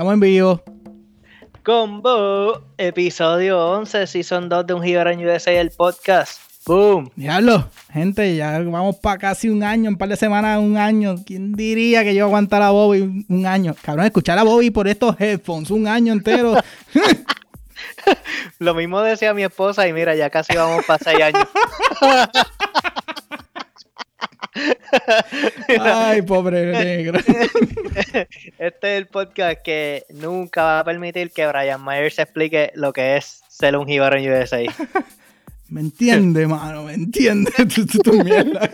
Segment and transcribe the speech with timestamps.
[0.00, 0.62] Estamos en vivo.
[1.62, 6.40] Combo, episodio 11, Season 2 de Un Gibran USA, el podcast.
[6.64, 7.10] ¡Boom!
[7.16, 11.16] Diablo, gente, ya vamos para casi un año, un par de semanas, un año.
[11.26, 13.76] ¿Quién diría que yo aguantar a Bobby un, año?
[13.82, 16.54] Cabrón, escuchar a Bobby por estos headphones un año entero.
[18.58, 21.46] Lo mismo decía mi esposa y mira, ya casi vamos para 6 años.
[25.80, 27.18] Ay, pobre negro.
[28.58, 33.16] Este es el podcast que nunca va a permitir que Brian Myers explique lo que
[33.16, 34.60] es ser un jíbaro en USA.
[35.68, 37.52] Me entiende, mano, me entiende.
[37.72, 38.68] tu, tu- tu mierda.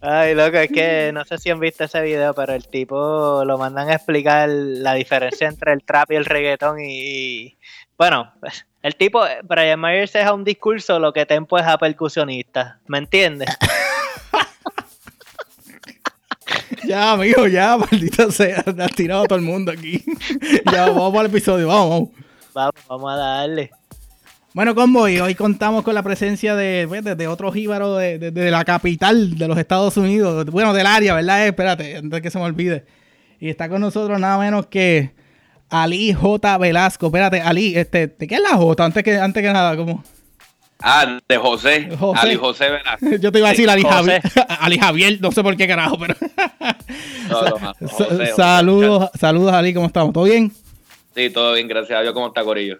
[0.00, 3.58] Ay, loco, es que no sé si han visto ese video, pero el tipo lo
[3.58, 6.86] mandan a explicar la diferencia entre el trap y el reggaetón y...
[7.00, 7.58] y-
[7.98, 8.32] bueno,
[8.82, 12.96] el tipo, Brian Myers es a un discurso lo que Tempo es a percusionista, ¿me
[12.96, 13.50] entiendes?
[16.90, 18.62] Ya, amigo, ya, maldita sea.
[18.62, 20.02] Te has tirado a todo el mundo aquí.
[20.72, 22.08] Ya, vamos para el episodio, vamos, vamos.
[22.54, 23.70] Vamos, vamos a darle.
[24.52, 28.18] Bueno, combo, y hoy contamos con la presencia de, pues, de, de otro jíbaro de,
[28.18, 30.44] de- de la capital de los Estados Unidos.
[30.46, 31.44] Bueno, del área, ¿verdad?
[31.44, 32.84] Eh, espérate, antes que se me olvide.
[33.38, 35.12] Y está con nosotros nada menos que
[35.68, 36.58] Ali J.
[36.58, 37.06] Velasco.
[37.06, 38.84] Espérate, Ali, este, ¿de qué es la J?
[38.84, 40.02] Antes que, antes que nada, como.
[40.82, 41.90] Ah, de José.
[41.98, 42.20] José.
[42.20, 43.06] Ali José Velasco.
[43.20, 43.94] Yo te iba a decir Ali José.
[44.20, 44.22] Javier.
[44.60, 46.14] Ali Javier, no sé por qué carajo, pero.
[47.30, 48.32] No, no, no, Sa- José, José.
[48.34, 50.12] saludos, saludos, Ali, ¿cómo estamos?
[50.12, 50.50] ¿Todo bien?
[51.14, 52.12] Sí, todo bien, gracias a Dios.
[52.12, 52.76] ¿Cómo está Corillo?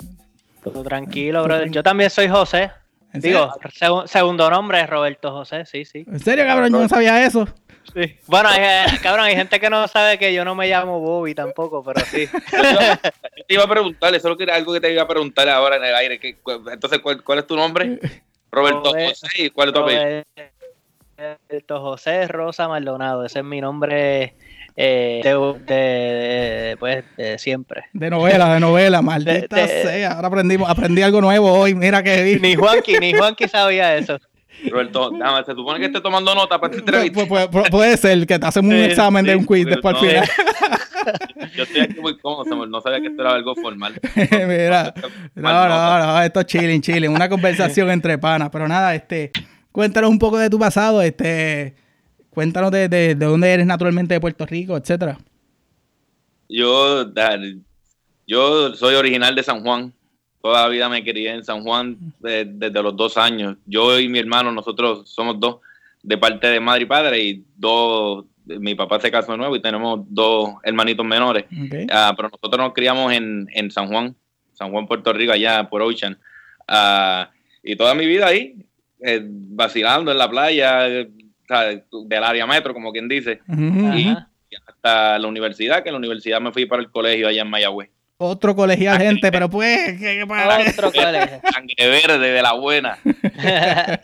[0.65, 1.71] Todo tranquilo, brother.
[1.71, 2.71] Yo también soy José.
[3.13, 3.49] ¿En Digo,
[3.81, 6.05] segu- segundo nombre es Roberto José, sí, sí.
[6.07, 6.73] ¿En serio, cabrón?
[6.73, 7.47] Yo no sabía eso.
[7.95, 8.17] Sí.
[8.27, 11.35] Bueno, hay, eh, cabrón, hay gente que no sabe que yo no me llamo Bobby
[11.35, 12.29] tampoco, pero sí.
[12.33, 15.85] Yo te iba a preguntar, eso que- algo que te iba a preguntar ahora en
[15.85, 16.19] el aire.
[16.19, 16.37] que-
[16.73, 17.99] entonces, ¿cuál, cuál es tu nombre?
[18.51, 19.27] Roberto Robert- José.
[19.45, 20.23] ¿Y cuál es tu apellido?
[21.17, 24.35] Roberto José Rosa Maldonado, ese es mi nombre
[24.77, 27.85] eh, de, de- de- pues, de siempre.
[27.93, 30.13] De novela, de novela, maldita De- de- sea.
[30.13, 31.75] Ahora aprendimos, aprendí algo nuevo hoy.
[31.75, 32.39] Mira que.
[32.41, 34.19] Ni Juanqui, ni Juanqui sabía eso.
[34.69, 37.23] Roberto, déjame, se supone que esté tomando nota para esta Pu- entrevista.
[37.35, 40.03] pu- pu- puede ser que te hacemos un Sí, examen de un quiz después al
[40.03, 40.29] no- final.
[41.57, 43.99] Yo estoy aquí muy cómodo, no sabía que esto era algo formal.
[44.31, 44.93] Mira,
[45.35, 48.51] no, no, esto es chilling, chilling, una conversación entre panas.
[48.51, 49.31] Pero nada, este,
[49.73, 51.75] cuéntanos un poco de tu pasado, este,
[52.29, 55.19] cuéntanos de, de, de dónde eres naturalmente de Puerto Rico, etcétera.
[56.49, 57.07] Yo,
[58.27, 59.93] yo soy original de San Juan.
[60.43, 63.57] Toda la vida me crié en San Juan de- desde los dos años.
[63.67, 65.57] Yo y mi hermano, nosotros somos dos,
[66.03, 69.61] de parte de madre y padre, y dos, mi papá se casó de nuevo y
[69.61, 71.45] tenemos dos hermanitos menores.
[71.93, 74.15] Ah, pero nosotros nos criamos en, en San Juan,
[74.55, 76.19] San Juan, Puerto Rico, allá por Ocean.
[76.67, 77.31] Ah,
[77.63, 78.57] y toda mi vida ahí,
[79.03, 81.11] eh, vacilando en la playa, eh,
[81.47, 81.83] ¿sabes?
[82.07, 83.41] del área metro, como quien dice,
[83.99, 84.07] y
[84.69, 87.91] hasta la universidad, que en la universidad me fui para el colegio allá en Mayagüez.
[88.23, 90.59] Otro colegial, gente, pero pues, ¿qué, qué para?
[90.71, 91.41] Otro colegio.
[91.55, 92.99] Sangre verde de la buena.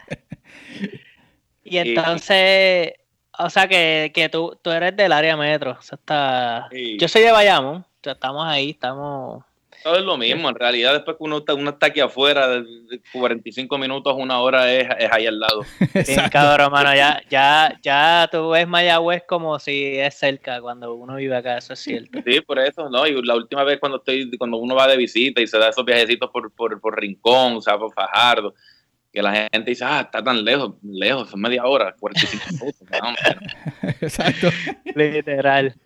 [1.63, 2.95] y entonces,
[3.39, 5.77] o sea que, que tú, tú eres del área metro.
[5.79, 6.67] Eso está...
[6.73, 6.97] Sí.
[6.99, 7.83] Yo soy de Bayamón.
[7.83, 9.45] o sea, Estamos ahí, estamos...
[9.87, 12.63] Todo es lo mismo, en realidad después que uno está, uno está aquí afuera, de
[12.63, 15.61] de 45 minutos, una hora es, es ahí al lado.
[15.95, 16.31] Exacto.
[16.33, 16.93] cabrón, mano.
[16.93, 21.75] Ya, ya, ya tú ves Mayagüez como si es cerca cuando uno vive acá, eso
[21.75, 22.19] es cierto.
[22.27, 23.07] Sí, por eso, ¿no?
[23.07, 25.85] Y la última vez cuando estoy, cuando uno va de visita y se da esos
[25.85, 28.55] viajecitos por, por, por Rincón, o sea, por Fajardo,
[29.13, 32.83] que la gente dice, ah, está tan lejos, lejos, son media hora, 45 minutos.
[32.91, 33.89] No.
[34.01, 34.49] Exacto.
[34.97, 35.77] Literal.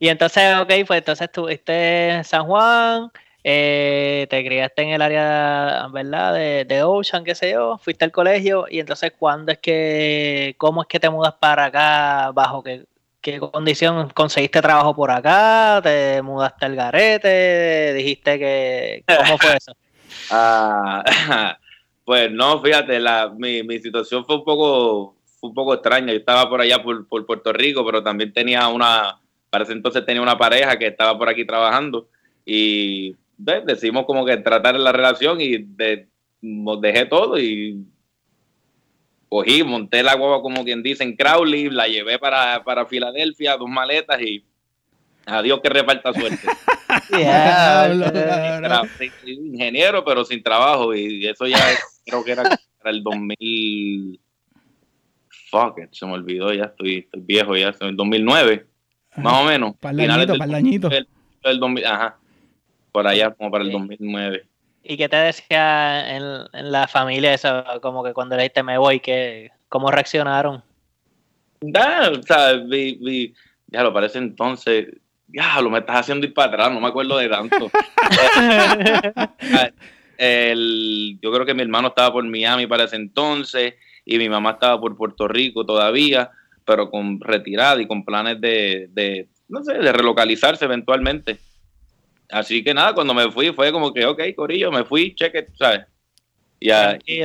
[0.00, 3.10] Y entonces, ok, pues entonces estuviste en San Juan,
[3.44, 6.32] eh, te criaste en el área, ¿verdad?
[6.32, 10.80] De, de Ocean, qué sé yo, fuiste al colegio y entonces, ¿cuándo es que, cómo
[10.80, 12.32] es que te mudas para acá?
[12.32, 12.86] ¿Bajo qué,
[13.20, 15.80] qué condición conseguiste trabajo por acá?
[15.82, 17.92] ¿Te mudaste al garete?
[17.92, 19.72] ¿Dijiste que, cómo fue eso?
[20.32, 21.04] Ah,
[22.04, 26.12] pues no, fíjate, la, mi, mi situación fue un poco fue un poco extraña.
[26.12, 29.20] Yo estaba por allá por, por Puerto Rico, pero también tenía una,
[29.50, 32.08] para ese entonces tenía una pareja que estaba por aquí trabajando
[32.44, 35.66] y pues, decidimos como que tratar la relación y
[36.40, 37.84] dejé todo y
[39.28, 43.68] cogí, monté la guagua como quien dice en Crowley, la llevé para, para Filadelfia, dos
[43.68, 44.44] maletas y
[45.26, 46.48] adiós que reparta suerte.
[47.16, 48.82] yeah,
[49.24, 50.94] ingeniero, pero sin trabajo.
[50.94, 51.64] Y eso ya
[52.04, 54.20] creo que era, era, el 2000.
[55.50, 58.66] Fuck se me olvidó, ya estoy, estoy viejo, ya estoy en 2009.
[59.16, 59.76] Más o menos.
[59.76, 60.88] Para el añito, para el añito.
[60.88, 61.06] Del,
[61.86, 62.16] ajá.
[62.92, 63.76] Por allá, como para el sí.
[63.76, 64.44] 2009.
[64.82, 67.64] ¿Y qué te decía en, en, la familia eso?
[67.82, 70.62] Como que cuando le dijiste me voy, que ¿cómo reaccionaron?
[71.60, 73.34] Da, o sea, vi,
[73.68, 74.88] ya lo parece entonces,
[75.28, 77.70] ya lo me estás haciendo ir para atrás, no me acuerdo de tanto.
[80.22, 84.28] Eh, el, yo creo que mi hermano estaba por Miami para ese entonces y mi
[84.28, 86.30] mamá estaba por Puerto Rico todavía
[86.70, 91.36] pero con retirada y con planes de, de no sé, de relocalizarse eventualmente.
[92.30, 95.80] Así que nada, cuando me fui fue como que, ok, Corillo, me fui, cheque, ¿sabes?
[96.60, 97.24] Y, y,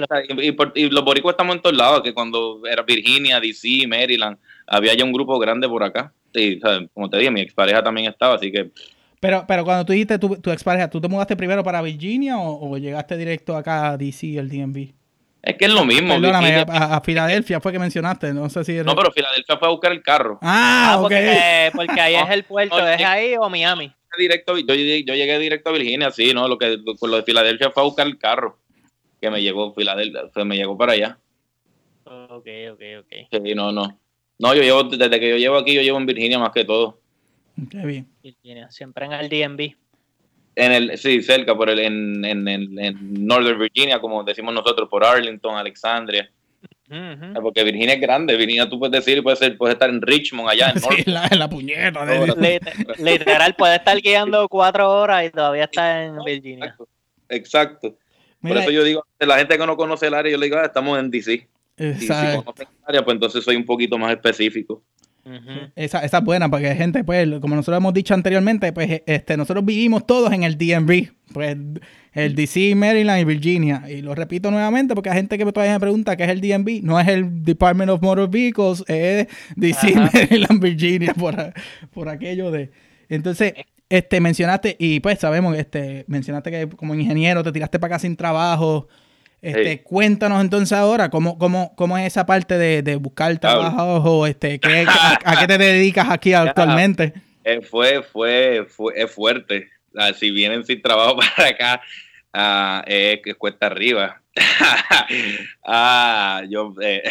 [0.74, 5.06] y, los boricuas estamos en todos lados, que cuando era Virginia, DC, Maryland, había ya
[5.06, 6.12] un grupo grande por acá.
[6.34, 6.90] Y, ¿sabes?
[6.92, 8.72] como te dije, mi expareja también estaba, así que...
[9.20, 12.72] Pero, pero cuando tú dijiste tu, tu expareja, ¿tú te mudaste primero para Virginia o,
[12.72, 15.05] o, llegaste directo acá a DC, el DMV?
[15.46, 16.16] Es que es lo mismo.
[16.16, 18.74] Perdóname, a, a, Filadelfia fue que mencionaste, no sé si...
[18.78, 20.40] No, pero Filadelfia fue a buscar el carro.
[20.42, 21.70] Ah, ah porque, okay.
[21.72, 23.94] porque ahí es el puerto, ¿es ahí o Miami?
[24.18, 26.48] Directo, yo, yo llegué directo a Virginia, sí, ¿no?
[26.48, 28.58] Lo que con lo de Filadelfia fue a buscar el carro
[29.22, 31.20] que me llegó Filadelfia, o me llegó para allá.
[32.06, 33.14] Ok, ok, ok.
[33.32, 34.00] Sí, no, no.
[34.40, 37.00] No, yo llevo, desde que yo llevo aquí, yo llevo en Virginia más que todo.
[37.70, 38.08] Qué bien.
[38.22, 39.76] Virginia, siempre en el DMV.
[40.56, 45.04] En el, sí, cerca, por el, en, en, en, Northern Virginia, como decimos nosotros, por
[45.04, 46.30] Arlington, Alexandria.
[46.90, 47.42] Uh -huh.
[47.42, 50.70] Porque Virginia es grande, Virginia tú puedes decir, puedes, ser, puedes estar en Richmond, allá
[50.70, 52.06] en sí, la, en la puñeta.
[52.06, 52.60] De...
[53.00, 56.66] Literal, puede estar guiando cuatro horas y todavía está en Virginia.
[56.66, 56.88] Exacto.
[57.30, 57.98] Exacto.
[58.42, 60.58] Mira, Por eso yo digo, la gente que no conoce el área, yo le digo,
[60.58, 61.48] ah, estamos en DC.
[61.78, 62.04] Exacto.
[62.04, 64.84] Y si conocen el área, pues entonces soy un poquito más específico.
[65.26, 65.72] Uh -huh.
[65.76, 69.66] esa, esa, es buena, porque gente, pues, como nosotros hemos dicho anteriormente, pues este, nosotros
[69.66, 71.58] vivimos todos en el DMV, pues
[72.14, 73.84] el DC, Maryland y Virginia.
[73.90, 76.84] Y lo repito nuevamente, porque hay gente que todavía me pregunta qué es el DMV,
[76.84, 80.12] no es el Department of Motor Vehicles, es DC, Ajá.
[80.14, 81.54] Maryland, Virginia, por,
[81.92, 82.70] por aquello de...
[83.10, 83.54] Entonces,
[83.90, 88.16] este, mencionaste, y pues sabemos, este, mencionaste que como ingeniero te tiraste para acá sin
[88.16, 88.88] trabajo.
[89.46, 89.82] Este, sí.
[89.84, 94.60] Cuéntanos entonces ahora cómo, cómo, cómo es esa parte de, de buscar trabajo, o este,
[94.60, 97.14] ¿qué, a, a, qué te dedicas aquí actualmente?
[97.44, 99.70] Eh, fue, fue, fue, es fuerte.
[99.94, 101.82] Uh, si vienen sin trabajo para acá,
[102.34, 104.20] uh, es cuesta arriba.
[105.64, 107.04] ah, yo, eh,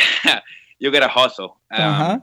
[0.80, 1.52] yo get a hustle.
[1.70, 2.20] Um,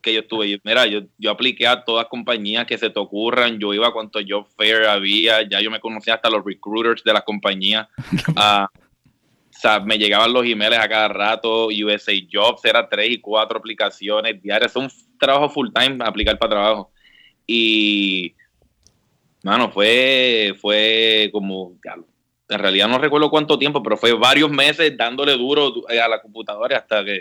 [0.00, 0.60] que yo estuve.
[0.64, 3.58] Mira, yo, yo apliqué a todas compañías que se te ocurran.
[3.58, 5.42] Yo iba a cuanto job fair había.
[5.48, 7.88] Ya yo me conocía hasta los recruiters de las compañías.
[8.28, 8.68] uh, o
[9.50, 11.66] sea, me llegaban los emails a cada rato.
[11.66, 14.72] USA Jobs era tres y cuatro aplicaciones diarias.
[14.72, 16.92] Es un trabajo full time aplicar para trabajo.
[17.46, 18.34] Y,
[19.42, 21.76] mano, fue, fue como.
[22.50, 26.78] En realidad no recuerdo cuánto tiempo, pero fue varios meses dándole duro a la computadora
[26.78, 27.20] hasta que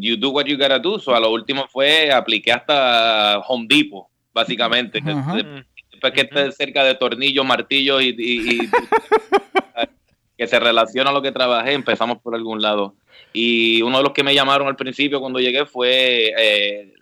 [0.00, 0.98] you do what you gotta do.
[0.98, 4.98] So, a lo último fue, apliqué hasta Home Depot, básicamente.
[4.98, 5.64] Uh -huh.
[5.90, 8.70] Después que esté cerca de tornillos, martillos y, y, y
[10.38, 12.94] que se relaciona a lo que trabajé, empezamos por algún lado.
[13.32, 16.94] Y uno de los que me llamaron al principio cuando llegué fue eh,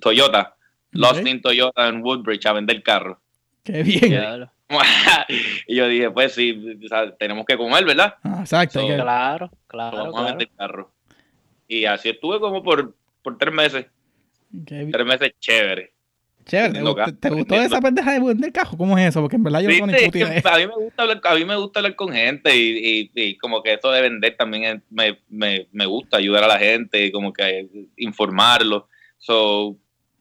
[0.00, 1.00] Toyota, okay.
[1.00, 3.16] Lost in Toyota en Woodbridge a vender carros.
[3.64, 4.48] Qué bien.
[5.66, 8.14] y yo dije, pues sí, o sea, tenemos que comer, ¿verdad?
[8.22, 8.80] Ah, exacto.
[8.80, 9.96] So, claro, claro.
[9.96, 10.26] Vamos claro.
[10.26, 10.86] a vender carros.
[11.70, 13.86] Y así estuve como por, por tres meses.
[14.66, 15.92] Tres meses chévere.
[16.44, 18.76] Chévere, ¿te, gustó, ¿te gustó esa pendeja de vender cajo?
[18.76, 19.20] ¿Cómo es eso?
[19.20, 21.44] Porque en verdad yo sí, no sí, es a mí me gusta hablar, a mí
[21.44, 22.70] me gusta hablar con gente y,
[23.04, 26.58] y, y como que eso de vender también me, me, me, gusta ayudar a la
[26.58, 28.88] gente y como que informarlo.
[29.18, 29.76] So,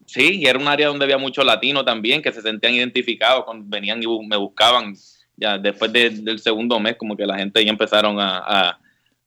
[0.05, 3.65] sí, y era un área donde había muchos latinos también que se sentían identificados, cuando
[3.67, 4.93] venían y me buscaban.
[5.35, 8.79] Ya después de, del segundo mes, como que la gente ya empezaron a, a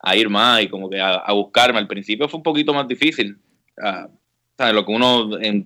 [0.03, 1.79] a ir más y como que a, a, buscarme.
[1.79, 3.39] Al principio fue un poquito más difícil.
[3.79, 4.09] Uh,
[4.59, 4.75] ¿sabes?
[4.75, 5.65] Lo que uno en,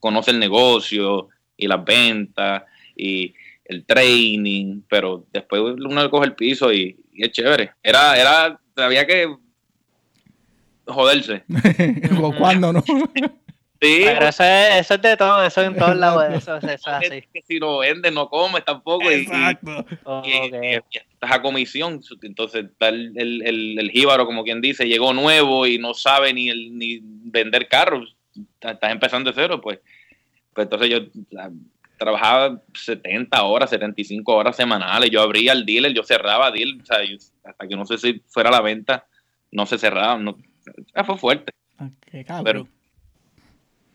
[0.00, 2.64] conoce el negocio y las ventas
[2.96, 7.72] y el training, pero después uno coge el piso y, y es chévere.
[7.82, 9.34] Era, era, había que
[10.86, 11.44] joderse.
[12.38, 12.84] ¿Cuándo no?
[13.84, 16.24] Sí, pero eso es, eso es, de todo, eso en todos lados.
[16.30, 17.22] Eso, eso, eso así.
[17.32, 19.10] Que si no vendes, no comes tampoco.
[19.10, 19.84] Exacto.
[19.90, 20.80] Y, oh, y, okay.
[20.90, 22.00] y, estás a comisión.
[22.22, 26.32] Entonces, está el, el, el, el, jíbaro, como quien dice, llegó nuevo y no sabe
[26.32, 28.16] ni, el, ni vender carros.
[28.60, 29.80] Estás empezando de cero, pues.
[30.54, 30.98] Pues entonces yo
[31.98, 35.10] trabajaba 70 horas, 75 horas semanales.
[35.10, 36.80] Yo abría el dealer, yo cerraba deal.
[36.80, 39.06] O sea, yo, hasta que no sé si fuera la venta,
[39.50, 40.16] no se cerraba.
[40.18, 40.38] No,
[41.04, 41.52] fue fuerte.
[41.76, 42.44] Okay, cabrón.
[42.44, 42.73] Pero,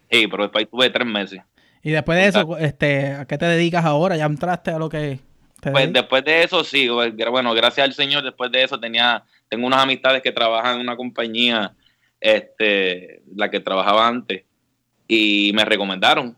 [0.10, 1.42] Sí, pero después tuve tres meses.
[1.84, 4.18] Y después de eso, este, ¿a qué te dedicas ahora?
[4.18, 5.20] ¿Ya entraste a lo que
[5.62, 6.88] te Pues después de eso, sí.
[6.90, 10.98] Bueno, gracias al Señor, después de eso tenía, tengo unas amistades que trabajan en una
[10.98, 11.74] compañía,
[12.20, 14.44] este, la que trabajaba antes,
[15.08, 16.36] y me recomendaron.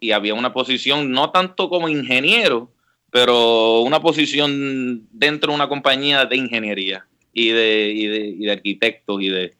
[0.00, 2.70] Y había una posición, no tanto como ingeniero,
[3.10, 8.52] pero una posición dentro de una compañía de ingeniería y de, y de, y de
[8.52, 9.54] arquitectos y de,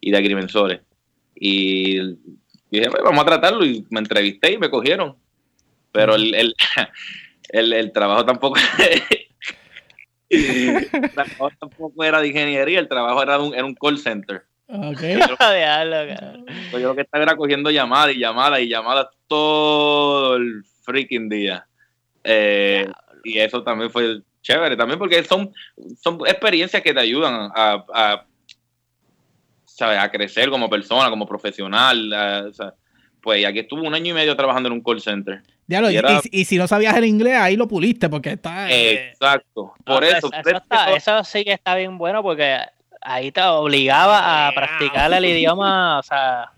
[0.00, 0.80] y de agrimensores.
[1.34, 1.98] Y
[2.70, 5.16] dije, pues, vamos a tratarlo y me entrevisté y me cogieron.
[5.92, 6.54] Pero el, el,
[7.50, 8.58] el, el trabajo tampoco
[10.28, 14.44] el trabajo tampoco era de ingeniería, el trabajo era, un, era un call center.
[14.68, 15.16] Okay.
[15.16, 15.28] Pues
[16.82, 21.66] yo lo que estaba era cogiendo llamadas y llamadas y llamadas todo el freaking día.
[22.22, 22.86] Eh,
[23.24, 25.52] y eso también fue chévere, también porque son,
[26.00, 28.26] son experiencias que te ayudan a, a,
[29.80, 32.12] a crecer como persona, como profesional.
[32.48, 32.74] o sea,
[33.20, 35.42] pues aquí estuve un año y medio trabajando en un call center.
[36.30, 38.70] y, si no sabías el inglés, ahí lo puliste porque está...
[38.70, 40.30] Eh, Exacto, por eso.
[40.96, 42.58] Eso, sí que está bien bueno porque
[43.02, 46.52] ahí te obligaba a practicar el idioma, o sea,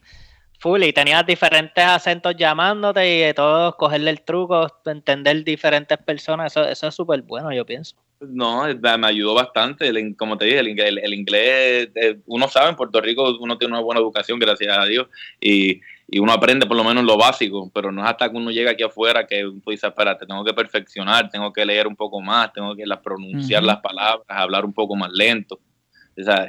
[0.58, 6.68] full, y tenías diferentes acentos llamándote y todos cogerle el truco, entender diferentes personas, eso,
[6.68, 7.96] eso es súper bueno, yo pienso.
[8.20, 13.00] No, me ayudó bastante, como te dije, el, el inglés, eh, uno sabe, en Puerto
[13.00, 15.08] Rico uno tiene una buena educación, gracias a Dios,
[15.40, 15.80] y
[16.12, 18.72] y uno aprende por lo menos lo básico, pero no es hasta que uno llega
[18.72, 22.52] aquí afuera que tú dices, espérate, tengo que perfeccionar, tengo que leer un poco más,
[22.52, 25.60] tengo que pronunciar las palabras, hablar un poco más lento.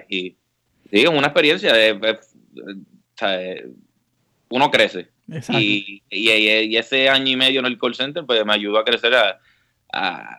[0.10, 0.36] Y
[0.92, 2.20] sí, una experiencia, de,
[4.50, 5.10] uno crece.
[5.50, 9.14] Y, y, ese año y medio en el call center pues me ayudó a crecer
[9.14, 9.40] a,
[9.94, 10.38] a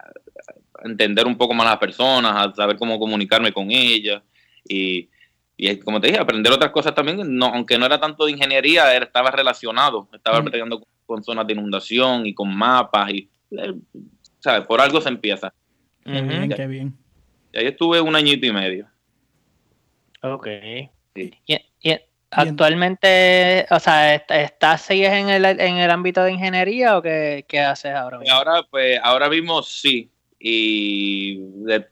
[0.84, 4.22] entender un poco más a las personas, a saber cómo comunicarme con ellas.
[4.68, 5.08] Y,
[5.56, 8.96] y como te dije, aprender otras cosas también, no, aunque no era tanto de ingeniería,
[8.96, 10.80] estaba relacionado, estaba mm.
[11.06, 13.74] con, zonas de inundación y con mapas y, eh,
[14.40, 14.66] ¿sabes?
[14.66, 15.52] Por algo se empieza.
[16.04, 16.96] Qué bien, qué bien.
[17.52, 18.88] Y ahí estuve un añito y medio.
[20.22, 20.48] Ok.
[21.14, 21.32] Y,
[22.30, 27.60] actualmente, o sea, ¿estás, sigues en el, en el ámbito de ingeniería o qué, qué
[27.60, 28.34] haces ahora mismo?
[28.34, 30.10] Ahora, pues, ahora mismo sí
[30.44, 31.38] y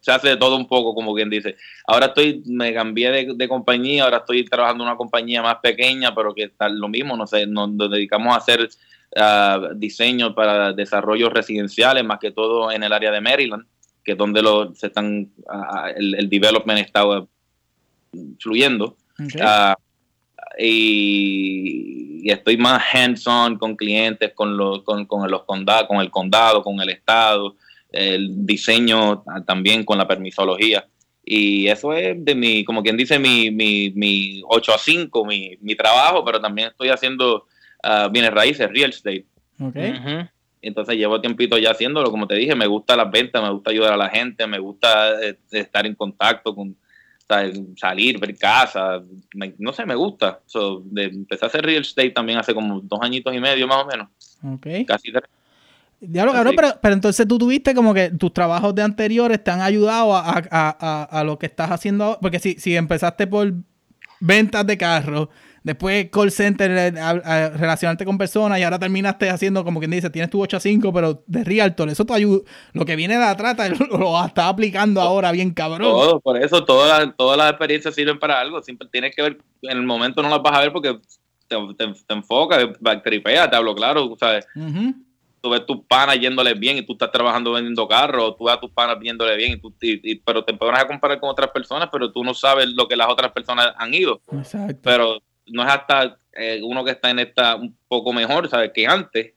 [0.01, 1.57] se hace de todo un poco, como quien dice.
[1.87, 6.35] Ahora estoy, me cambié de, compañía, ahora estoy trabajando en una compañía más pequeña, pero
[6.35, 8.69] que está lo mismo, no sé, nos, dedicamos a hacer
[9.17, 13.65] uh, diseños para desarrollos residenciales, más que todo en el área de Maryland,
[14.03, 15.31] que es donde lo, se están,
[15.97, 17.05] el, development está
[18.41, 18.97] fluyendo.
[19.41, 19.77] Ah,
[20.59, 26.63] y, estoy más hands-on con clientes, con los, con, con los condados, con el condado,
[26.65, 27.55] con el estado
[27.93, 30.87] el diseño también con la permisología.
[31.25, 35.57] Y eso es de mi, como quien dice, mi, mi, mi 8 a 5, mi,
[35.61, 37.47] mi trabajo, pero también estoy haciendo
[37.85, 39.27] uh, bienes raíces, real estate.
[40.63, 43.93] Entonces llevo tiempito ya haciéndolo, como te dije, me gusta las ventas, me gusta ayudar
[43.95, 46.77] a la gente, me gusta eh, estar en contacto con
[47.77, 49.03] salir, ver casas,
[49.59, 50.41] no sé, me gusta.
[50.97, 54.09] empecé a hacer real estate también hace como dos añitos y medio más o menos.
[54.85, 55.31] Casi tres.
[56.01, 59.61] Diablo, cabrón, pero, pero, entonces tú tuviste como que tus trabajos de anteriores te han
[59.61, 62.21] ayudado a, lo que estás haciendo ahora.
[62.21, 63.53] Porque si, si empezaste por
[64.19, 65.29] ventas de carros,
[65.63, 66.91] después call center, eh,
[67.51, 70.93] relacionarte con personas y ahora terminaste haciendo como quien dice, tienes tu 8 a 5,
[70.93, 72.41] pero de realtor, eso te ayuda.
[72.73, 75.83] Lo que viene de atrás lo, lo estás aplicando ahora bien cabrón.
[75.83, 78.63] Todo, por eso todas, todas las experiencias sirven para algo.
[78.63, 80.99] Siempre tienes que ver, en el momento no las vas a ver porque
[81.47, 84.47] te, te, te enfocas, te hablo claro, ¿sabes?
[85.41, 88.55] Tú ves tus panas yéndole bien y tú estás trabajando vendiendo carros, o tú ves
[88.55, 89.75] a tus panas viéndole bien, y tú,
[90.25, 93.09] pero te pones a comparar con otras personas, pero tú no sabes lo que las
[93.09, 94.21] otras personas han ido.
[94.33, 94.81] Exacto.
[94.83, 98.71] Pero no es hasta eh, uno que está en esta un poco mejor, ¿sabes?
[98.75, 99.33] Que antes,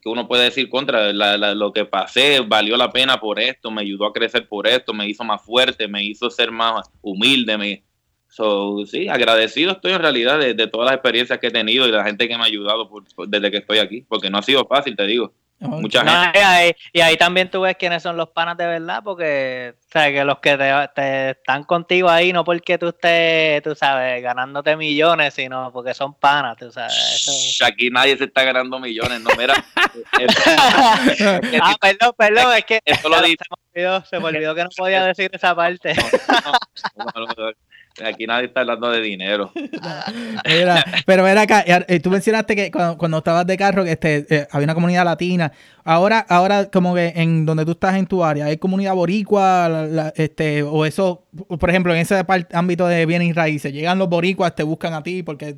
[0.00, 4.06] que uno puede decir contra lo que pasé, valió la pena por esto, me ayudó
[4.06, 7.82] a crecer por esto, me hizo más fuerte, me hizo ser más humilde, me,
[8.28, 11.96] So, sí, agradecido estoy en realidad de, todas las experiencias que he tenido y de
[11.96, 12.88] la gente que me ha ayudado
[13.26, 15.32] desde que estoy aquí, porque no ha sido fácil, te digo.
[15.60, 16.76] Mucha gente.
[16.92, 20.56] Y ahí, también tú ves quiénes son los panas de verdad, porque que los que
[20.94, 26.14] te, están contigo ahí no porque tú estés, tú sabes, ganándote millones, sino porque son
[26.14, 27.58] panas, tú sabes.
[27.64, 29.54] Aquí nadie se está ganando millones, no, mira.
[31.60, 35.30] ah, perdón, perdón, es que se, me olvidó, se me olvidó que no podía decir
[35.32, 35.92] esa parte.
[38.04, 39.50] Aquí nadie está hablando de dinero.
[41.06, 44.64] pero ver acá, eh, tú mencionaste que cuando, estabas de carro que este, eh, había
[44.64, 45.52] una comunidad latina.
[45.84, 50.10] Ahora, ahora como que en donde tú estás en tu área, ¿hay comunidad boricua?
[50.14, 51.26] este, o eso,
[51.58, 55.02] por ejemplo, en ese ámbito de bienes y raíces, llegan los boricuas, te buscan a
[55.02, 55.56] ti porque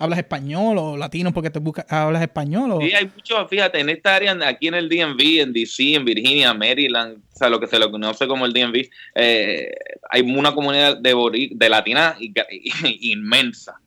[0.00, 2.72] hablas español o latino porque te buscas, hablas español.
[2.72, 2.80] O...
[2.80, 6.54] Sí, hay mucho, fíjate, en esta área, aquí en el DMV, en DC, en Virginia,
[6.54, 9.70] Maryland, o sea, lo que se lo conoce como el DMV, eh,
[10.10, 12.16] hay una comunidad de, de latina
[13.00, 13.78] inmensa,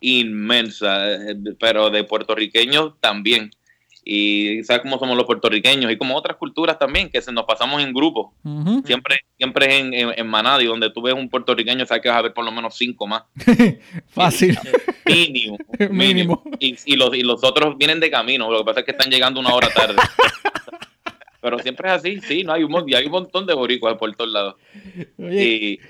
[0.00, 3.50] inmensa, eh, pero de puertorriqueños también.
[4.04, 7.82] Y sabes cómo somos los puertorriqueños y como otras culturas también, que se nos pasamos
[7.82, 8.34] en grupo,
[8.84, 12.22] siempre, siempre en, en, manada y donde tú ves un puertorriqueño sabes que vas a
[12.22, 13.22] ver por lo menos cinco más.
[14.08, 14.58] Fácil.
[15.06, 15.58] Mínimo.
[15.90, 16.42] mínimo.
[16.58, 19.10] Y, y, los, y los otros vienen de camino, lo que pasa es que están
[19.10, 19.96] llegando una hora tarde.
[21.42, 24.30] Pero siempre es así, sí, no hay un, hay un montón de boricuas por todos
[24.30, 24.54] lados.
[25.18, 25.80] Y,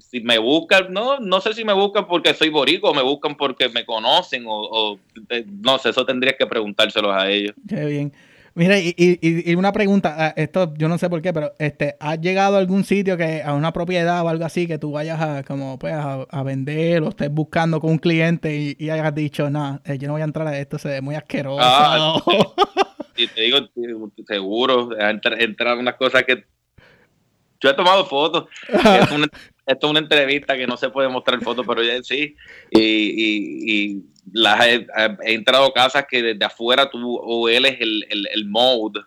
[0.00, 3.36] si me buscan, no, no sé si me buscan porque soy borico o me buscan
[3.36, 4.98] porque me conocen o,
[5.28, 7.54] eh, no sé, eso tendrías que preguntárselos a ellos.
[7.68, 8.12] Qué bien.
[8.54, 12.20] Mira, y, y, una pregunta, ah, esto yo no sé por qué, pero este, ¿has
[12.20, 15.42] llegado a algún sitio que a una propiedad o algo así que tú vayas a
[15.42, 19.96] como pues a, vender o estés buscando con un cliente y, hayas dicho, no, eh,
[19.96, 21.60] yo no voy a entrar a esto, se ve muy asqueroso?
[21.62, 22.22] Ah,
[23.16, 23.58] y te digo,
[24.26, 26.44] seguro, entrar unas cosas que
[27.62, 28.46] yo he tomado fotos.
[29.66, 32.36] esto es una entrevista que no se puede mostrar fotos, pero ya sí.
[32.70, 34.02] Y, y,
[34.32, 34.86] las he,
[35.24, 39.00] entrado a casas que desde afuera tú hueles el, el, el mode.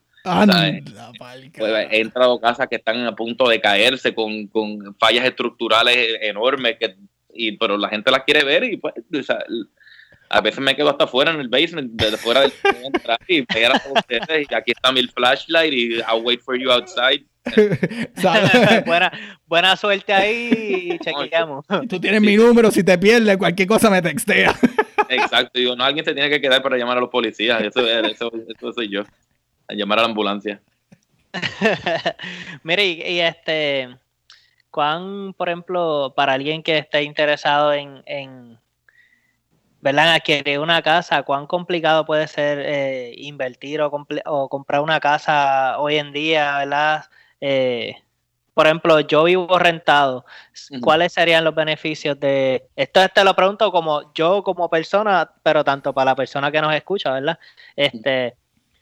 [1.58, 6.18] Pues, he entrado a casas que están a punto de caerse con, con fallas estructurales
[6.22, 6.96] enormes, que,
[7.34, 8.94] y, pero la gente las quiere ver y pues,
[10.36, 12.52] a veces me quedo hasta afuera en el basement, desde fuera del
[13.28, 17.26] y pegar a ustedes, y aquí está mi flashlight y I'll wait for you outside.
[18.86, 19.12] buena,
[19.48, 21.66] buena suerte ahí y chequeamos.
[21.88, 24.54] Tú tienes mi número, si te pierdes, cualquier cosa me textea.
[25.08, 28.32] Exacto, digo, no, alguien se tiene que quedar para llamar a los policías, eso, eso,
[28.34, 29.04] eso soy yo,
[29.70, 30.60] a llamar a la ambulancia.
[32.64, 33.96] Mire, y, este,
[34.70, 38.58] ¿cuán, por ejemplo, para alguien que esté interesado en, en
[39.86, 40.16] ¿verdad?
[40.16, 43.92] Adquirir una casa, ¿cuán complicado puede ser eh, invertir o,
[44.26, 47.06] o, comprar una casa hoy en día, ¿verdad?
[47.40, 47.94] Eh,
[48.56, 50.26] por ejemplo, yo vivo rentado.
[50.82, 53.08] ¿Cuáles serían los beneficios de esto?
[53.10, 57.12] Te lo pregunto como yo como persona, pero tanto para la persona que nos escucha,
[57.12, 57.38] ¿verdad?
[57.76, 58.36] Este,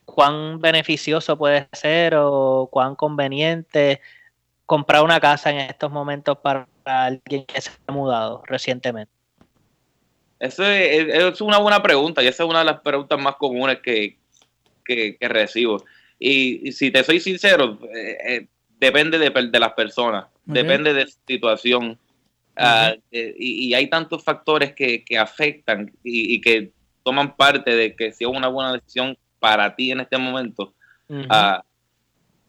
[0.06, 4.00] ¿cuán beneficioso puede ser o cuán conveniente
[4.66, 9.13] comprar una casa en estos momentos para alguien que se ha mudado recientemente?
[10.44, 14.18] Eso es, una buena pregunta y esa es una de las preguntas más comunes que,
[15.22, 15.86] recibo.
[16.20, 21.98] Y, si te soy sincero, eh, eh, depende de, las personas, depende de situación.
[22.58, 28.28] Ah, eh, y, hay tantos factores que, afectan y, que toman parte de que sea
[28.28, 30.74] una buena decisión para ti en este momento.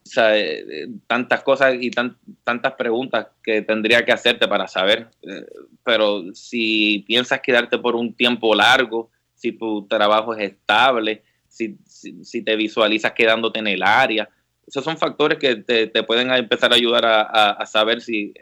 [0.06, 5.08] O sea, eh, tantas cosas y tantas preguntas que tendría que hacerte para saber.
[5.22, 5.46] Eh,
[5.82, 12.42] pero si piensas quedarte por un tiempo largo, si tu trabajo es estable, si, si,
[12.42, 14.28] te visualizas quedándote en el área,
[14.66, 18.34] esos son factores que te, pueden empezar a ayudar a, saber si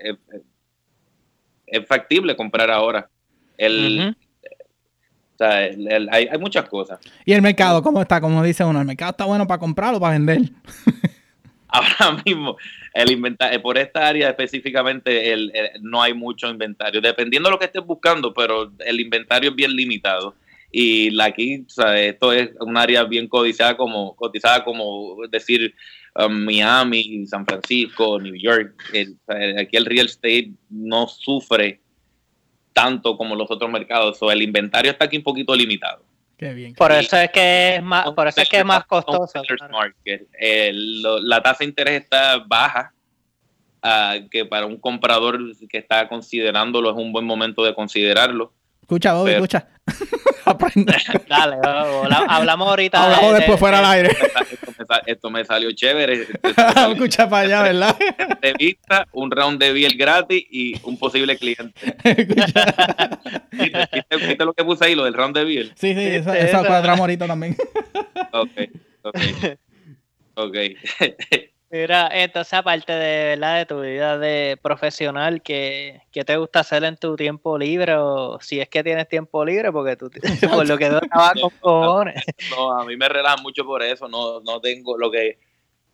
[1.66, 3.09] es, factible comprar ahora.
[3.57, 4.16] El,
[5.35, 6.98] o sea, hay, hay muchas cosas.
[7.25, 8.20] ¿Y el mercado cómo está?
[8.20, 10.40] Como dice uno, ¿el mercado está bueno para comprar o para vender?
[11.72, 12.56] ahora mismo
[12.94, 17.64] el inventario, por esta área específicamente el, no hay mucho inventario, dependiendo de lo que
[17.64, 20.35] estés buscando, pero el inventario es bien limitado.
[20.74, 25.74] Y aquí, esto es un área bien codiciada como, cotizada como decir
[26.14, 28.74] um, Miami, San Francisco, New York.
[29.58, 31.80] aquí el real estate no sufre
[32.72, 34.16] tanto como los otros mercados.
[34.22, 36.02] o el inventario está aquí un poquito limitado
[36.76, 39.42] por eso es que es más, por eso es que es más costoso.
[41.22, 42.92] la tasa de interés está baja,
[43.83, 48.52] ah, que para un comprador que está considerándolo es un buen momento de considerarlo.
[48.92, 49.66] Escucha, Bobby, escucha.
[51.28, 51.57] Dale,
[52.28, 53.02] hablamos ahorita.
[53.02, 54.11] Hablamos después fuera al aire.
[55.07, 56.26] Esto me, salió chévere.
[56.92, 57.96] escucha para allá, ¿verdad?
[58.18, 61.96] Entrevista, un round de biel gratis y un posible cliente.
[63.50, 65.72] ¿Viste, lo que puse ahí, lo del round de biel?
[65.74, 67.57] Sí, sí, eso, eso cuadramos ahorita también.
[68.33, 68.50] ok,
[69.05, 69.18] ok.
[70.35, 70.57] Ok.
[71.72, 73.61] Mira, entonces aparte de, ¿verdad?
[73.61, 77.94] de tu vida de profesional, ¿qué, te gusta hacer en tu tiempo libre?
[77.96, 80.11] O si es que tienes tiempo libre, porque tú
[80.52, 82.22] por lo que no con cojones.
[82.50, 85.38] No, a mí me relaja mucho por eso, no, no tengo lo que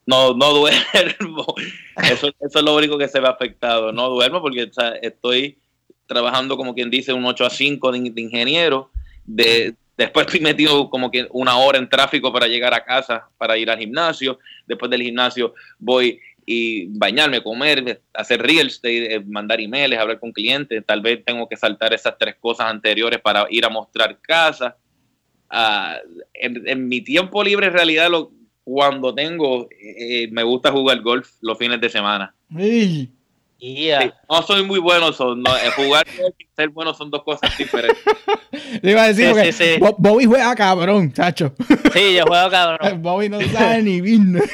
[0.05, 1.47] no, no duermo.
[2.03, 3.93] Eso, eso es lo único que se ve afectado.
[3.93, 4.71] No duermo porque
[5.03, 5.59] estoy
[6.07, 8.91] trabajando como quien dice un 8 a 5 de, de ingeniero.
[9.27, 13.59] De, Después estoy metido como que una hora en tráfico para llegar a casa, para
[13.59, 14.39] ir al gimnasio.
[14.65, 20.85] Después del gimnasio voy y bañarme, comer, hacer eh, mandar emails, hablar con clientes.
[20.87, 24.77] Tal vez tengo que saltar esas tres cosas anteriores para ir a mostrar casa.
[25.51, 25.97] Ah,
[26.33, 28.31] en, mi tiempo libre, en realidad, lo,
[28.63, 32.33] cuando tengo, eh, me gusta jugar golf los fines de semana.
[34.29, 36.07] No soy muy bueno, son, no, eh, jugar
[36.39, 38.03] y ser bueno son dos cosas diferentes.
[38.83, 41.53] Le iba a decir, Bobby juega cabrón, chacho.
[41.93, 43.03] Sí, yo juego cabrón.
[43.03, 44.41] Bobby no sabe ni vino.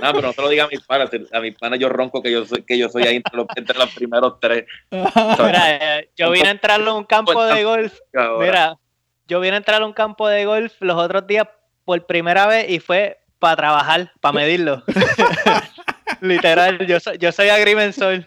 [0.00, 1.10] No, pero no te lo diga a mis panas.
[1.32, 3.76] A mis panas yo ronco que yo soy, que yo soy ahí entre los, entre
[3.76, 4.64] los primeros tres.
[4.92, 7.98] Mira, eh, yo vine a entrar a un campo de golf.
[8.38, 8.78] Mira,
[9.26, 11.48] yo vine a entrar a un campo de golf los otros días
[11.84, 14.84] por primera vez y fue para trabajar, para medirlo.
[16.20, 18.26] Literal, yo soy, yo soy agrimensor.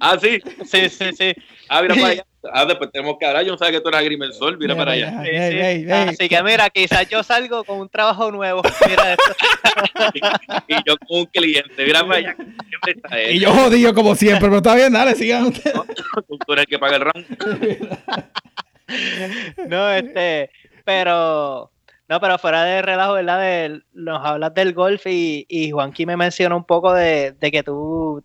[0.00, 0.40] Ah, sí.
[0.64, 1.34] Sí, sí, sí.
[1.68, 2.26] Ah, mira para allá.
[2.52, 3.44] Ah, después tenemos que hablar.
[3.44, 4.58] Yo no sabía que tú eres agrimensor.
[4.58, 5.22] Mira, para allá.
[6.08, 8.62] Así que mira, quizás yo salgo con un trabajo nuevo.
[8.88, 9.34] Mira esto.
[10.68, 11.84] y, yo con un cliente.
[11.84, 12.36] Mira para allá.
[13.30, 15.74] y yo jodido como siempre, pero está bien, dale, sigan ustedes.
[16.46, 17.26] tú eres el que paga el rango.
[19.68, 20.50] no, este,
[20.84, 21.70] pero
[22.08, 23.70] no, pero fuera de relajo, ¿verdad?
[23.94, 28.22] Nos hablas del golf y, y Juanqui me mencionó un poco de, que tú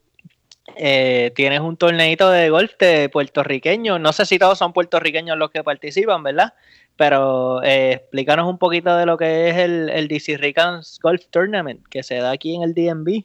[0.75, 3.99] eh, tienes un torneito de golf de puertorriqueños.
[3.99, 6.53] No sé si todos son puertorriqueños los que participan, ¿verdad?
[6.97, 11.85] Pero eh, explícanos un poquito de lo que es el, el DC Ricans Golf Tournament
[11.87, 13.23] que se da aquí en el DMV.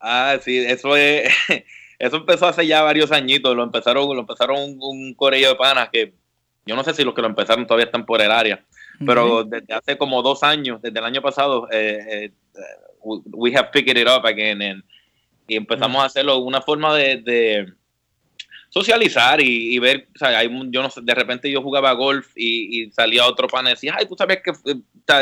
[0.00, 1.32] Ah, sí, eso es,
[1.98, 3.54] eso empezó hace ya varios añitos.
[3.54, 6.14] Lo empezaron, lo empezaron un, un de panas que
[6.66, 8.62] yo no sé si los que lo empezaron todavía están por el área
[9.04, 12.32] pero desde hace como dos años, desde el año pasado, eh, eh,
[13.32, 14.82] we have picked it up again
[15.46, 17.72] y empezamos a hacerlo una forma de,
[18.70, 22.90] socializar y, ver, o sea, hay, yo no sé, de repente yo jugaba golf y,
[22.90, 24.52] salía otro pan y decía, ay, tú sabes que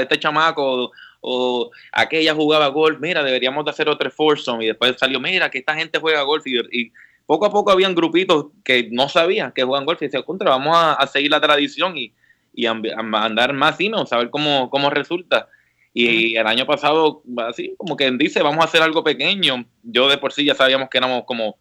[0.01, 5.21] este chamaco o, aquella jugaba golf, mira, deberíamos de hacer otro foursome y después salió,
[5.21, 6.93] mira, que esta gente juega golf y,
[7.25, 10.77] poco a poco habían grupitos que no sabían que juegan golf y decían, contra, vamos
[10.77, 12.12] a seguir la tradición y
[12.57, 15.49] y a, mandar más emails, a ver cómo, cómo resulta.
[15.92, 19.64] Y el año pasado, así como que dice, vamos a hacer algo pequeño.
[19.83, 21.57] Yo de por sí ya sabíamos que éramos como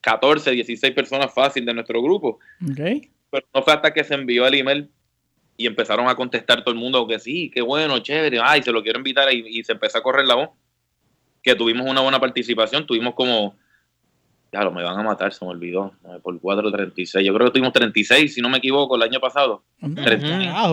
[0.00, 2.38] 14, 16 personas fácil de nuestro grupo.
[3.30, 4.88] Pero no fue hasta que se envió el email
[5.56, 8.82] y empezaron a contestar todo el mundo que sí, qué bueno, chévere, ay, se lo
[8.82, 10.50] quiero invitar y, y se empezó a correr la voz.
[11.42, 13.56] Que tuvimos una buena participación, tuvimos como
[14.52, 15.92] ya lo me van a matar, se me olvidó.
[16.22, 17.22] Por 4.36.
[17.22, 19.62] Yo creo que tuvimos 36, si no me equivoco, el año pasado.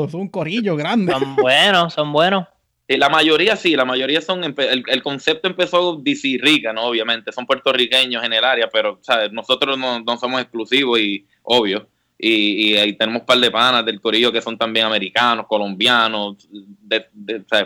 [0.10, 1.12] son un corillo grande.
[1.12, 2.46] Son buenos, son buenos.
[2.88, 4.44] la mayoría sí, la mayoría son.
[4.44, 6.86] El, concepto empezó DC Rica, ¿no?
[6.86, 9.32] Obviamente, son puertorriqueños en el área, pero ¿sabes?
[9.32, 11.88] nosotros no, no somos exclusivos y obvio.
[12.20, 17.06] Y, ahí tenemos un par de panas del corillo que son también americanos, colombianos, de,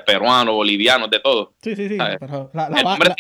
[0.06, 1.54] peruanos, bolivianos, de todo.
[1.62, 1.98] Sí, sí, sí.
[2.20, 3.16] Pero la, el hombre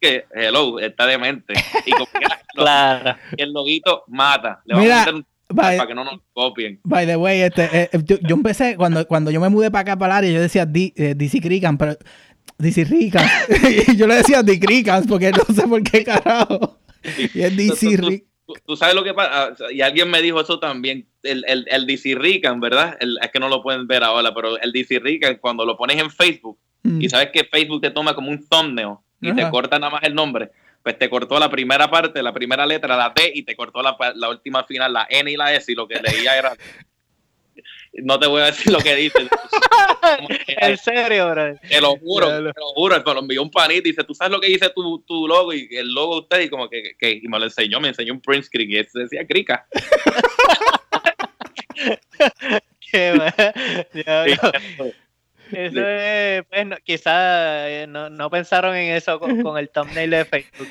[0.00, 1.54] que, hello, está demente.
[1.86, 2.06] Y como
[2.54, 3.16] claro.
[3.36, 4.60] el loguito mata.
[4.64, 6.80] Le vamos a meter para que no nos copien.
[6.82, 9.82] By the way, este, eh, eh, yo, yo, empecé, cuando, cuando yo me mudé para
[9.82, 11.96] acá, para el área, yo decía eh, DC Crican, pero
[12.58, 13.26] DC Rican.
[13.88, 16.78] y yo le decía DC Crican porque no sé por qué carajo.
[17.34, 18.31] Y es DC Rican
[18.66, 21.86] tú sabes lo que pasa, ah, y alguien me dijo eso también, el, el, el
[21.86, 22.96] DC Rican, ¿verdad?
[23.00, 26.10] es que no lo pueden ver ahora, pero el DC Rican, cuando lo pones en
[26.10, 27.02] Facebook, mm.
[27.02, 30.14] y sabes que Facebook te toma como un thumbnail y te corta nada más el
[30.14, 30.50] nombre,
[30.82, 33.96] pues te cortó la primera parte, la primera letra, la T, y te cortó la,
[34.16, 36.56] la última final, la N y la S, y lo que leía era
[37.94, 39.18] no te voy a decir lo que dice.
[40.46, 41.54] en serio, bro.
[41.68, 43.02] Te lo juro, te lo juro.
[43.04, 45.52] Me lo envió un panito y dice, ¿tú sabes lo que dice tu, tu logo?
[45.52, 48.14] Y el logo de usted, y como que, que, y me lo enseñó, me enseñó
[48.14, 49.66] un print screen y ese decía Crica.
[52.90, 53.12] Qué
[55.52, 60.68] eso es, pues, quizás eh, no, no, pensaron en eso con, el thumbnail de Facebook.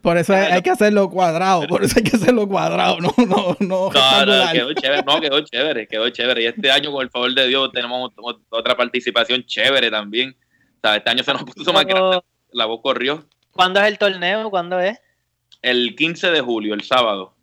[0.00, 3.90] Por eso, hay, que hacerlo cuadrado, por eso hay que hacerlo cuadrado, no, no, no.
[3.90, 6.42] No, quedó chévere, no, quedó chévere, quedó chévere.
[6.42, 8.12] Y este año, con el favor de Dios, tenemos
[8.50, 10.30] otra participación chévere también.
[10.30, 12.20] O sea, este año se nos puso más grande,
[12.52, 13.24] la voz corrió.
[13.52, 14.50] ¿Cuándo es el torneo?
[14.50, 15.00] ¿Cuándo es?
[15.62, 17.34] El 15 de julio, el sábado.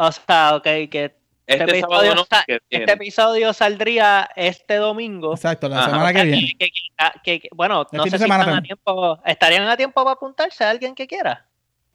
[0.00, 1.17] O sea, ok, que
[1.48, 5.32] este, este, episodio, este, episodio, saldría este domingo.
[5.32, 7.42] Exacto, la semana que viene.
[7.52, 11.06] bueno, no sé si están a tiempo, ¿estarían a tiempo para apuntarse a alguien que
[11.06, 11.46] quiera?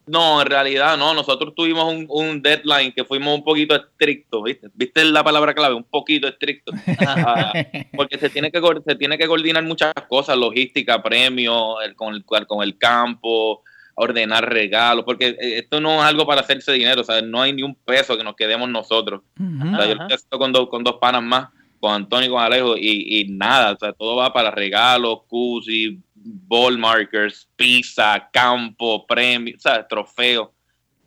[0.07, 1.13] No, en realidad no.
[1.13, 4.69] Nosotros tuvimos un, deadline que fuimos un poquito estrictos, ¿viste?
[4.73, 5.75] ¿Viste la palabra clave?
[5.75, 6.73] Un poquito estricto.
[6.99, 7.53] Ah,
[7.95, 12.63] porque se tiene, que, se tiene que coordinar muchas cosas, logística, premios, con, el, con
[12.63, 13.61] el campo,
[13.95, 17.53] ordenar regalos, porque eh, esto no es algo para hacerse dinero, o sea, no hay
[17.53, 19.21] ni un peso que nos quedemos nosotros.
[19.39, 23.27] o sea, yo estoy con, con dos panas más, con Antonio y con Alejo, y,
[23.29, 25.19] nada, o sea, todo va para regalos,
[25.67, 30.49] y ball markers, pizza, campo, premios, o sea, trofeos.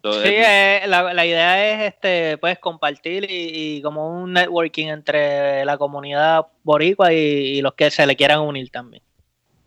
[0.02, 5.76] Sí, eh, la, la, idea es este pues compartir y, como un networking entre la
[5.76, 9.02] comunidad boricua y, los que se le quieran unir también.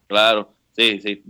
[0.07, 1.23] Claro, sí, sí.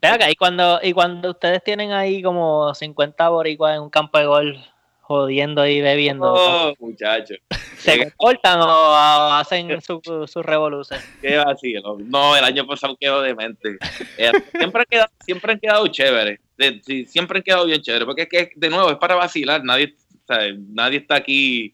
[0.00, 4.26] Venga, y cuando, y cuando ustedes tienen ahí como 50 boricuas en un campo de
[4.26, 4.58] golf
[5.00, 7.38] jodiendo y bebiendo, Oh, muchachos.
[7.78, 8.94] ¿se cortan o
[9.34, 11.06] hacen sus su revoluciones?
[11.22, 11.80] Qué vacío.
[12.00, 13.76] No, el año pasado quedó demente.
[14.18, 16.40] Eh, siempre, han quedado, siempre han quedado chéveres.
[16.58, 18.04] De- sí, siempre han quedado bien chéveres.
[18.06, 19.62] Porque es que, de nuevo, es para vacilar.
[19.62, 21.72] Nadie, o sea, nadie está aquí.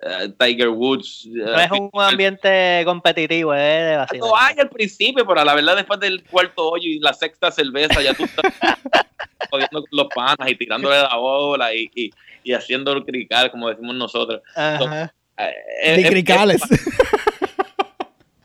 [0.00, 1.26] Eh, Tiger Woods.
[1.26, 4.28] eh, No es un ambiente competitivo, es de vacilar.
[4.28, 7.50] Lo hay al principio, pero a la verdad, después del cuarto hoyo y la sexta
[7.50, 8.44] cerveza, ya tú estás
[9.50, 12.10] jodiendo con los panas y tirándole la bola y, y,
[12.44, 14.40] y haciendo cricar, como decimos nosotros.
[14.54, 15.12] Ajá.
[15.36, 16.62] Eh, es- De es- cricales.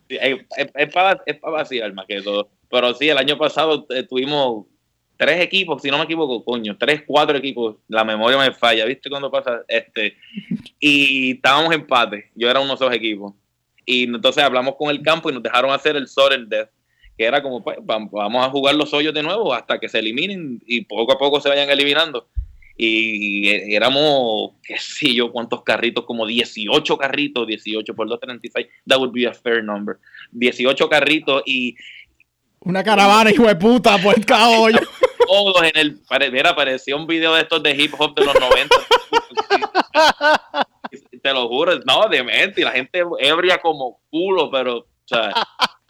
[0.10, 2.48] Es, es- es para, es para vacilar más que todo.
[2.70, 4.66] Pero sí, el año pasado eh, tuvimos
[5.18, 7.78] tres equipos, si no me equivoco, coño, tres, cuatro equipos.
[7.88, 9.62] La memoria me falla, ¿viste cuando pasa?
[9.68, 10.18] este
[10.80, 12.32] Y estábamos empate.
[12.36, 13.34] Yo era uno de esos equipos.
[13.86, 16.70] Y entonces hablamos con el campo y nos dejaron hacer el sudden death,
[17.18, 20.00] que era como, pues, vam- vamos a jugar los hoyos de nuevo hasta que se
[20.00, 22.28] eliminen y poco a poco se vayan eliminando.
[22.76, 28.98] Y eh, éramos, qué sé yo, cuántos carritos, como 18 carritos, 18 por 236, that
[28.98, 29.98] would be a fair number.
[30.32, 31.76] 18 carritos y
[32.66, 34.80] Una caravana, hijo de puta, por cada hoyo.
[35.28, 36.00] todos en el.
[36.32, 38.76] Mira, parecía un video de estos de hip hop de los 90.
[41.22, 45.32] Te lo juro, no, demente, y la gente ebria como culo, pero, o sea,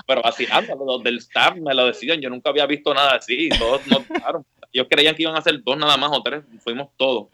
[0.05, 3.81] pero vacilando, los del staff me lo decían, yo nunca había visto nada así, todos
[3.87, 4.03] nos.
[4.71, 7.29] Ellos creían que iban a ser dos nada más o tres, fuimos todos.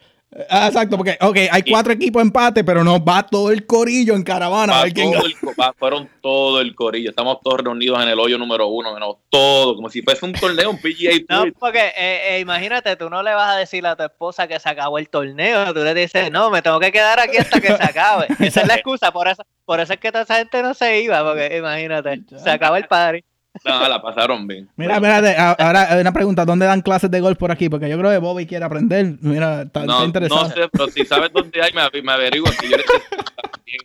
[0.48, 4.22] Ah, exacto, porque, ok, hay cuatro equipos empate, pero no va todo el corillo en
[4.22, 4.74] caravana.
[4.74, 5.26] a Va ver quién todo gana.
[5.26, 8.94] el co- va- fueron todo el corillo, estamos todos reunidos en el hoyo número uno,
[8.94, 11.52] menos todo, como si fuese un torneo, un PGA No, Tour.
[11.58, 14.68] porque eh, eh, imagínate, tú no le vas a decir a tu esposa que se
[14.68, 17.82] acabó el torneo, tú le dices, no, me tengo que quedar aquí hasta que se
[17.82, 18.28] acabe.
[18.38, 21.00] Esa es la excusa, por eso, por eso es que toda esa gente no se
[21.02, 23.24] iba, porque imagínate, se acaba el party.
[23.64, 24.68] No, la pasaron bien.
[24.76, 27.68] Mira, espérate, ahora hay una pregunta, ¿dónde dan clases de golf por aquí?
[27.68, 29.16] Porque yo creo que Bobby quiere aprender.
[29.20, 30.44] Mira, está, está No, interesado.
[30.44, 33.80] no sé, pero si sabes dónde hay, me, me averiguas que yo necesito también.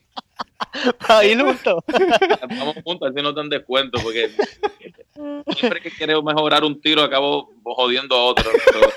[1.07, 1.83] Ahí luto.
[2.49, 4.29] Vamos juntos, así nos dan descuento, porque
[5.57, 8.49] siempre que quiero mejorar un tiro acabo jodiendo a otro.
[8.71, 8.89] Pero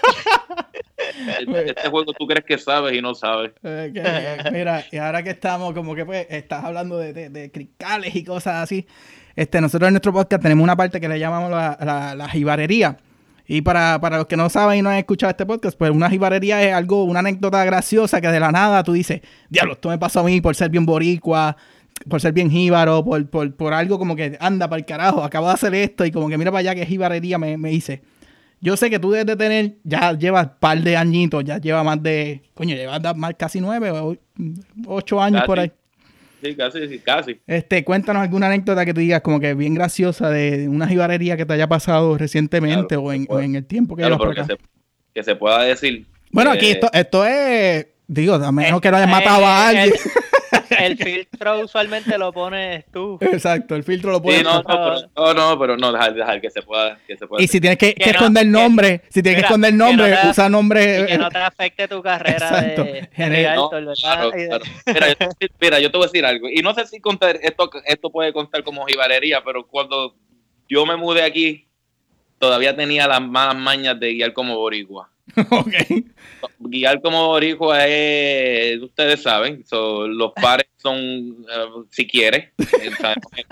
[1.38, 3.52] este, este juego tú crees que sabes y no sabes.
[3.62, 8.24] Mira, y ahora que estamos, como que pues, estás hablando de, de, de cricales y
[8.24, 8.87] cosas así.
[9.38, 12.96] Este, nosotros en nuestro podcast tenemos una parte que le llamamos la, la, la jibarería.
[13.46, 16.11] Y para, para los que no saben y no han escuchado este podcast, pues una
[16.11, 19.98] jibarería es algo, una anécdota graciosa que de la nada tú dices, diablo, esto me
[19.98, 21.57] pasó a mí por ser bien boricua,
[22.09, 25.46] por ser bien jíbaro, por, por, por algo como que anda para el carajo, acabo
[25.46, 28.03] de hacer esto y como que mira para allá que jibarería me, me hice.
[28.61, 32.03] Yo sé que tú debes de tener, ya llevas par de añitos, ya lleva más
[32.03, 34.16] de, coño, llevas más casi nueve o
[34.88, 35.46] ocho años Casi.
[35.46, 35.72] por ahí.
[36.42, 37.40] Sí, casi, sí, casi.
[37.46, 41.44] Este, cuéntanos alguna anécdota que tú digas como que bien graciosa de una jibarería que
[41.44, 44.46] te haya pasado recientemente Claro, o, en, o en el tiempo que Claro, llevas por
[44.46, 44.59] que se,
[45.14, 46.07] que se pueda decir.
[46.31, 49.44] Bueno, eh, aquí esto, esto es, digo, a menos Eh, que lo hayas eh, matado
[49.46, 50.01] a el- alguien.
[50.78, 53.18] El filtro usualmente lo pones tú.
[53.20, 56.14] Exacto, el filtro lo puedes Sí, no, no, pero- pero, no, no, pero no, dejar,
[56.14, 56.98] dejar que se pueda.
[57.07, 59.40] Que se pueda Y si tienes que, que Que no- esconder que- nombre, si tienes
[59.40, 61.00] que esconder que nombre, no te- usa nombre.
[61.00, 62.85] Y que no eh, te afecte tu carrera Exacto.
[62.85, 63.57] de, de ¿verdad?
[64.00, 64.64] claro, claro.
[64.87, 66.48] Mira, yo, te voy a decir- mira, yo te voy a decir algo.
[66.48, 70.14] Y no sé si contar, esto, esto puede contar como jibarería, pero cuando
[70.68, 71.66] yo me mudé aquí,
[72.38, 75.11] todavía tenía las malas mañas de guiar como boricua.
[75.50, 75.74] ok.
[76.59, 82.90] Guiar como boricua es, ustedes saben, so, los pares son, eh, si quieres, eh,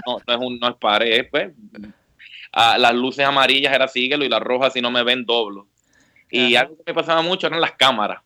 [0.07, 1.53] no, no es un no es pares, es, pues,
[2.53, 5.69] ah, las luces amarillas era síguelo y las rojas si no me ven doblo.
[6.31, 6.65] Y Ajá.
[6.65, 8.21] algo que me pasaba mucho eran las cámaras.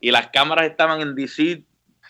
[0.00, 1.62] Y las cámaras estaban en DC.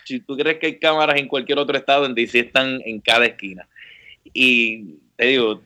[0.05, 3.25] Si tú crees que hay cámaras en cualquier otro estado, en DC están en cada
[3.25, 3.67] esquina.
[4.33, 5.61] Y te digo,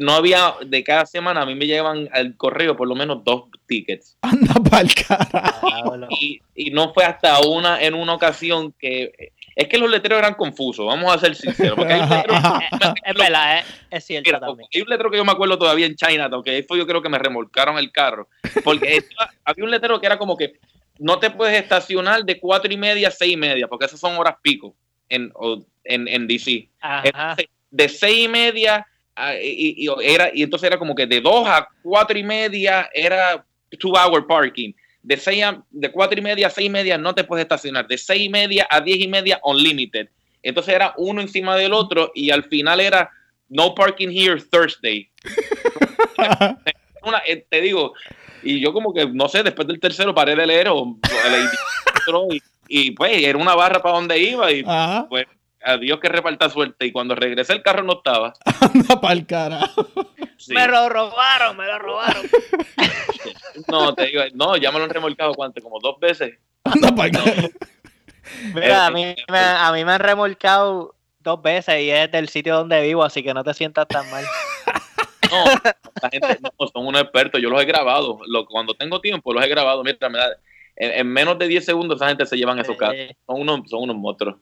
[0.00, 3.44] no había, de cada semana a mí me llevan al correo por lo menos dos
[3.66, 4.16] tickets.
[4.22, 5.94] Anda pa'l carajo.
[6.10, 10.34] Y, y no fue hasta una, en una ocasión que, es que los letreros eran
[10.34, 11.74] confusos, vamos a ser sinceros.
[11.76, 12.94] Porque hay un letrero- Ajá.
[13.04, 14.68] Es verdad, es, es cierto Mira, también.
[14.74, 17.02] hay un letrero que yo me acuerdo todavía en Chinatown, que ahí fue yo creo
[17.02, 18.28] que me remolcaron el carro.
[18.64, 20.54] Porque estaba- había un letrero que era como que
[20.98, 24.16] no te puedes estacionar de cuatro y media a seis y media, porque esas son
[24.16, 24.74] horas pico
[25.08, 25.32] en,
[25.84, 26.68] en, en DC.
[27.04, 28.86] Entonces, de seis y media a-
[29.42, 32.88] y, y- y era, y entonces era como que de dos a cuatro y media
[32.94, 33.44] era
[33.78, 34.72] two hour parking.
[35.02, 37.86] De, seis a- de cuatro y media a seis y media no te puedes estacionar.
[37.86, 40.08] De seis y media a diez y media unlimited.
[40.42, 43.10] Entonces era uno encima del otro y al final era
[43.48, 45.10] no parking here Thursday.
[47.02, 47.94] Una- eh, te digo,
[48.42, 50.98] y yo como que, no sé, después del tercero paré de leer o,
[51.30, 51.46] leí
[52.68, 55.06] y, y, pues era una barra para donde iba y Ajá.
[55.08, 55.26] pues
[55.62, 56.86] a Dios que reparta suerte.
[56.86, 58.32] Y cuando regresé el carro no estaba.
[58.60, 59.86] Anda pa'l carajo.
[60.48, 62.22] Me lo robaron, me lo robaron.
[63.68, 65.60] no, te digo, no, ya me lo han remolcado ¿cuánto?
[65.60, 66.38] como dos veces.
[68.54, 72.56] Mira, a mí, me, a mí me han remolcado dos veces y es del sitio
[72.56, 74.24] donde vivo, así que no te sientas tan mal.
[75.30, 75.44] No,
[76.02, 78.18] la gente no, son unos expertos, yo los he grabado.
[78.26, 79.84] Lo, cuando tengo tiempo, los he grabado.
[79.84, 80.36] Mira, me da,
[80.80, 82.96] en, menos de 10 segundos esa gente se llevan esos carros.
[83.26, 84.36] Son unos, son unos monstruos.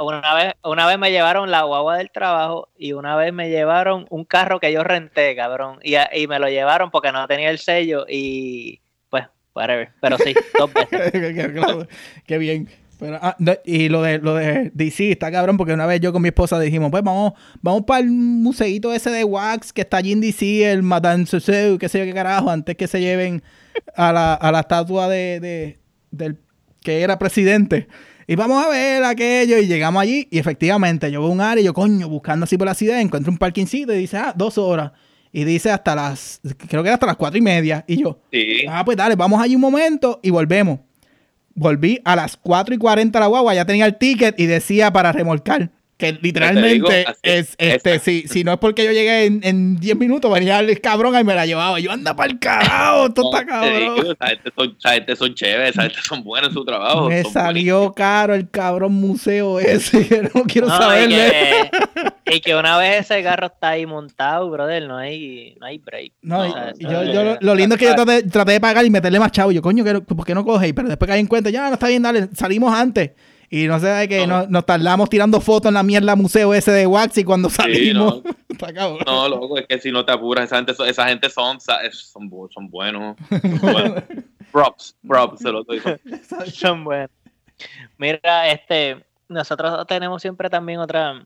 [0.00, 4.06] una, vez, una vez me llevaron la guagua del trabajo y una vez me llevaron
[4.08, 5.78] un carro que yo renté, cabrón.
[5.82, 9.90] Y, y me lo llevaron porque no tenía el sello y pues, whatever.
[10.00, 11.12] Pero sí, dos veces.
[12.26, 12.68] qué bien.
[13.20, 16.28] Ah, y lo de, lo de DC está cabrón porque una vez yo con mi
[16.28, 20.20] esposa dijimos, pues vamos, vamos para el museito ese de Wax que está allí en
[20.20, 23.42] DC, el Madame Tussauds, qué sé yo qué carajo, antes que se lleven
[23.96, 25.78] a la, a la estatua de,
[26.12, 26.38] del
[26.80, 27.88] que era presidente.
[28.26, 31.64] Y vamos a ver aquello y llegamos allí y efectivamente yo veo un área y
[31.64, 34.92] yo, coño, buscando así por la ciudad, encuentro un parkingcito y dice, ah, dos horas.
[35.32, 37.84] Y dice hasta las, creo que era hasta las cuatro y media.
[37.88, 38.20] Y yo,
[38.68, 40.80] ah, pues dale, vamos allí un momento y volvemos.
[41.54, 45.12] Volví a las 4 y 40 la guagua, ya tenía el ticket y decía para
[45.12, 45.70] remolcar.
[45.96, 50.58] Que literalmente es, este, si, si no es porque yo llegué en 10 minutos, venía
[50.58, 51.78] el cabrón y me la llevaba.
[51.78, 54.06] Yo anda para el carajo, esto está cabrón.
[54.06, 57.08] Esa gente, son, esa gente son chéveres, esa gente son buenos en su trabajo.
[57.08, 61.70] Me salió caro el cabrón museo ese, que no quiero saberle.
[62.24, 66.12] Y que, una vez ese carro está ahí montado, brother, no hay, no hay break.
[66.22, 66.46] No,
[66.78, 69.52] yo, yo, lo, lindo es que yo traté, traté, de pagar y meterle más chavo.
[69.52, 70.72] Yo, coño, ¿por qué no coge?
[70.72, 73.10] Pero después caí en cuenta, ya no está bien, dale, salimos antes.
[73.54, 76.86] Y no sé, de que nos, tardamos tirando fotos en la mierda museo ese de
[76.86, 78.22] Wax y cuando salimos.
[78.24, 78.98] no.
[79.06, 81.76] no, loco, es que si no te apuras, esa gente, esa gente son, son,
[82.50, 83.14] son buenos.
[84.50, 85.82] props, props, se lo doy.
[86.50, 87.10] son buenos.
[87.98, 91.22] Mira, este, nosotros tenemos siempre también otra,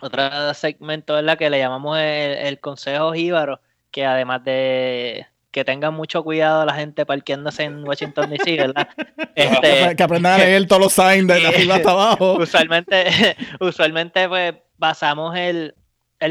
[0.00, 5.64] otra segmento, en la que le llamamos el, el consejo jíbaro, que además de que
[5.64, 8.88] tengan mucho cuidado la gente parqueándose en Washington DC, ¿verdad?
[9.34, 12.32] Este, que aprendan a leer todos los signs de arriba hasta abajo.
[12.40, 15.74] Usualmente, usualmente pues basamos el,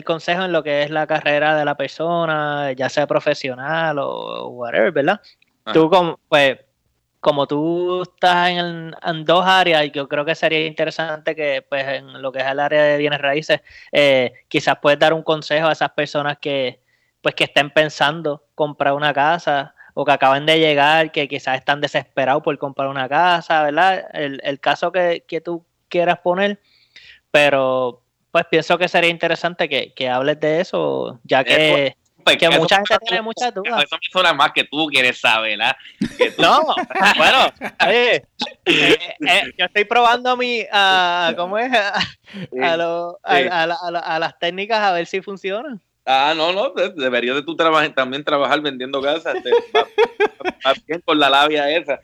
[0.05, 4.91] consejo en lo que es la carrera de la persona, ya sea profesional o whatever,
[4.91, 5.21] ¿verdad?
[5.73, 6.57] Tú como, pues,
[7.19, 8.93] como tú estás en,
[9.25, 12.59] dos áreas, y yo creo que sería interesante que, pues, en lo que es el
[12.59, 16.81] área de bienes raíces, eh, quizás puedes dar un consejo a esas personas que,
[17.21, 21.79] pues que estén pensando comprar una casa o que acaben de llegar, que quizás están
[21.79, 24.03] desesperados por comprar una casa, ¿verdad?
[24.13, 26.59] El, caso que, tú quieras poner,
[27.31, 31.95] pero pues pienso que sería interesante que, hables de eso, ya que,
[32.25, 33.81] pues, mucha gente tiene muchas dudas.
[33.81, 35.77] Eso me suena más que tú quieres saber, ¿verdad?
[36.37, 36.75] no,
[37.15, 37.53] bueno,
[37.87, 38.21] eh,
[38.65, 40.65] eh, yo estoy probando mi,
[41.37, 41.71] ¿cómo es?
[42.61, 42.73] A,
[43.23, 45.81] a las técnicas a ver si funcionan.
[46.11, 49.35] Ah, no, no, deberías de tú también trabajar vendiendo casas.
[50.87, 51.99] bien con la labia esa.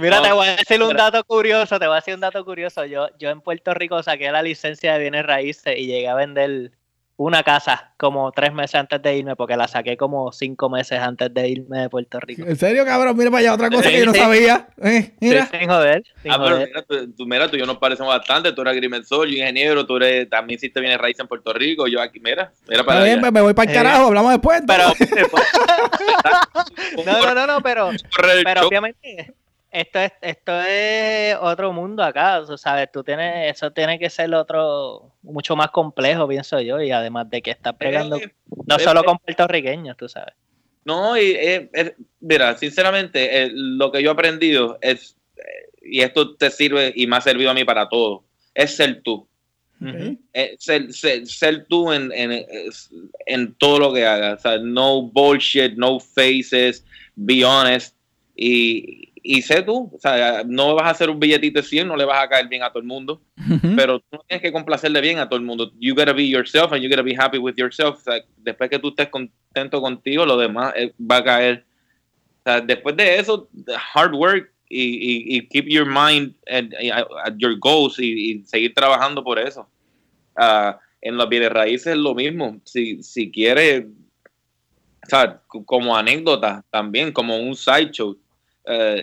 [0.00, 2.84] Mira, te voy a decir un dato curioso, te voy a decir un dato curioso.
[2.84, 6.72] Yo, yo en Puerto Rico saqué la licencia de bienes raíces y llegué a vender
[7.18, 11.32] una casa como tres meses antes de irme, porque la saqué como cinco meses antes
[11.32, 12.42] de irme de Puerto Rico.
[12.46, 13.16] ¿En serio, cabrón?
[13.16, 14.68] Mira para allá, otra cosa que yo no sabía.
[14.82, 15.46] Eh, mira.
[15.46, 16.02] sin joder.
[16.28, 16.84] ah, pero mira,
[17.16, 18.52] tú, mira, tú y yo nos parecemos bastante.
[18.52, 21.86] Tú eres agrimensor, yo ingeniero, tú eres, también hiciste bienes raíces en Puerto Rico.
[21.86, 23.20] Yo aquí, mira, mira para allá.
[23.20, 24.62] Pues me voy para el carajo, hablamos después.
[24.66, 24.84] Pero,
[27.06, 27.90] no, no, no, no, pero,
[28.44, 29.34] pero obviamente
[29.76, 32.90] esto es, esto es otro mundo acá, ¿sabes?
[32.90, 37.42] Tú tienes, eso tiene que ser otro, mucho más complejo, pienso yo, y además de
[37.42, 38.32] que estás pegando, eh,
[38.66, 40.34] no solo con puertorriqueños, tú sabes.
[40.84, 45.16] No, y eh, mira, sinceramente, eh, lo que yo he aprendido es,
[45.82, 49.28] y esto te sirve y me ha servido a mí para todo, es ser tú.
[50.58, 50.90] ser,
[51.26, 52.46] ser, tú en, en,
[53.26, 54.38] en, todo lo que hagas.
[54.38, 56.82] O sea, no bullshit, no faces,
[57.14, 57.94] be honest.
[58.34, 61.96] Y, y sé tú, o sea, no vas a hacer un billetito de 100, no
[61.96, 63.20] le vas a caer bien a todo el mundo,
[63.76, 65.72] pero tú tienes que complacerle bien a todo el mundo.
[65.80, 67.98] You gotta be yourself and you gotta be happy with yourself.
[67.98, 71.64] O sea, después que tú estés contento contigo, lo demás eh, va a caer.
[72.40, 73.48] O sea, después de eso,
[73.94, 79.68] hard work y, keep your mind at, your goals y, seguir trabajando por eso.
[80.38, 82.60] Uh, en los bienes raíces es lo mismo.
[82.64, 83.86] Si, si quieres,
[85.04, 88.16] o sea, como anécdota también, como un sideshow.
[88.64, 89.02] Uh,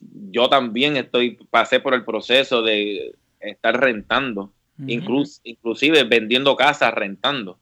[0.00, 4.52] yo también estoy, pasé por el proceso de estar rentando,
[4.86, 7.58] inclusive vendiendo casas rentando,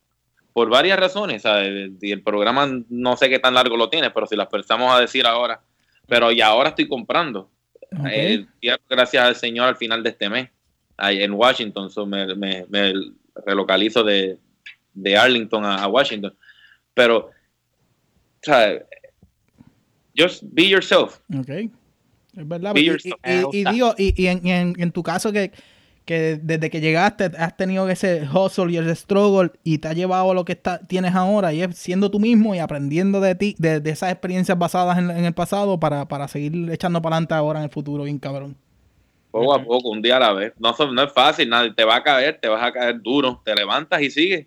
[0.52, 1.44] por varias razones.
[2.00, 5.00] Y el programa no sé qué tan largo lo tiene, pero si las pensamos a
[5.00, 5.60] decir ahora,
[6.06, 7.50] pero y ahora estoy comprando.
[8.10, 8.46] Eh,
[8.88, 10.50] gracias al Señor al final de este mes,
[10.98, 12.94] en Washington, me,
[13.46, 14.38] relocalizo de,
[15.18, 16.34] Arlington a, Washington.
[16.94, 17.30] pero,
[18.42, 18.82] ¿sabes?
[20.16, 21.20] Just be yourself.
[21.38, 21.70] Ok.
[22.36, 22.74] Es verdad.
[22.76, 25.52] y, digo, y, en, tu caso que,
[26.04, 30.30] que, desde que llegaste has tenido ese hustle y ese struggle y te ha llevado
[30.30, 33.56] a lo que está, tienes ahora y es siendo tú mismo y aprendiendo de ti,
[33.58, 37.64] de, esas experiencias basadas en, el pasado para, para seguir echando para adelante ahora en
[37.64, 38.56] el futuro, bien cabrón.
[39.30, 40.52] Poco a poco, un día a la vez.
[40.58, 43.54] No, no es fácil, nada, te va a caer, te vas a caer duro, te
[43.54, 44.46] levantas y sigues.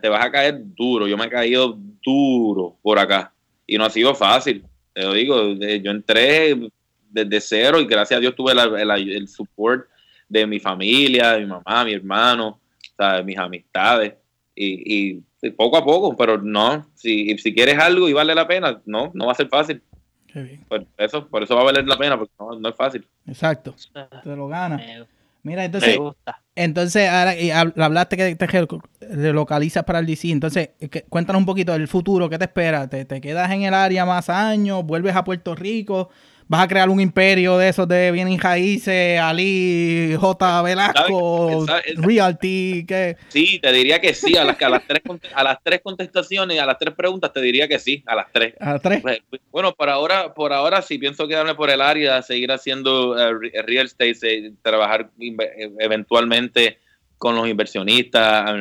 [0.00, 1.06] te vas a caer duro.
[1.06, 3.32] Yo me he caído duro por acá
[3.66, 4.64] y no ha sido fácil.
[4.92, 6.56] Te lo digo, yo entré
[7.12, 9.86] desde cero y gracias a Dios tuve el support
[10.28, 12.60] de mi familia, de mi mamá, mi hermano,
[12.98, 14.14] de mis amistades
[14.54, 15.20] y,
[15.56, 19.26] poco a poco, pero no, si, si quieres algo y vale la pena, no, no
[19.26, 19.82] va a ser fácil.
[20.68, 23.06] Por eso, por eso va a valer la pena, porque no, es fácil.
[23.26, 23.74] Exacto,
[24.22, 24.80] te lo gana.
[25.42, 25.98] Mira, entonces,
[26.54, 28.68] entonces ahora y hablaste que te
[29.00, 30.30] relocalizas para el DC.
[30.30, 30.70] Entonces,
[31.08, 32.88] cuéntanos un poquito del futuro, ¿qué te espera?
[32.88, 34.84] ¿Te, ¿Te, quedas en el área más años?
[34.84, 36.10] ¿Vuelves a Puerto Rico?
[36.52, 40.62] Vas a crear un imperio de esos de bienes raíces, Ali, J.
[40.62, 41.64] Velasco,
[41.96, 43.16] Realty, ¿qué?
[43.28, 45.00] Sí, te diría que sí, a las, a, las tres,
[45.34, 48.52] a las tres contestaciones, a las tres preguntas te diría que sí, a las tres.
[48.60, 49.00] ¿A las tres?
[49.00, 53.62] Pues, bueno, por ahora, por ahora sí pienso quedarme por el área, seguir haciendo eh,
[53.62, 55.10] real estate, trabajar
[55.78, 56.80] eventualmente
[57.16, 58.54] con los inversionistas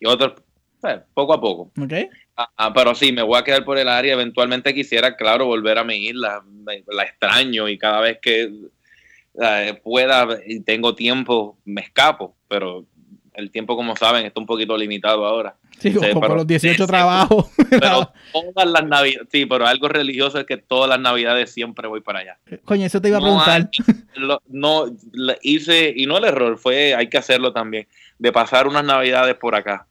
[0.00, 0.40] y otros,
[0.80, 1.70] pues, poco a poco.
[1.78, 2.08] Okay.
[2.36, 4.14] Ah, ah, pero sí, me voy a quedar por el área.
[4.14, 6.42] Eventualmente quisiera, claro, volver a mi isla.
[6.88, 8.52] la extraño y cada vez que
[9.40, 12.34] eh, pueda y tengo tiempo, me escapo.
[12.48, 12.86] Pero
[13.34, 15.56] el tiempo, como saben, está un poquito limitado ahora.
[15.78, 17.46] Sí, como los 18 trabajos.
[17.70, 22.00] Pero todas las navidades, sí, pero algo religioso es que todas las navidades siempre voy
[22.00, 22.38] para allá.
[22.64, 23.68] Coño, eso te iba a preguntar.
[24.48, 24.86] no,
[25.42, 29.54] hice, y no el error, fue, hay que hacerlo también, de pasar unas navidades por
[29.56, 29.86] acá.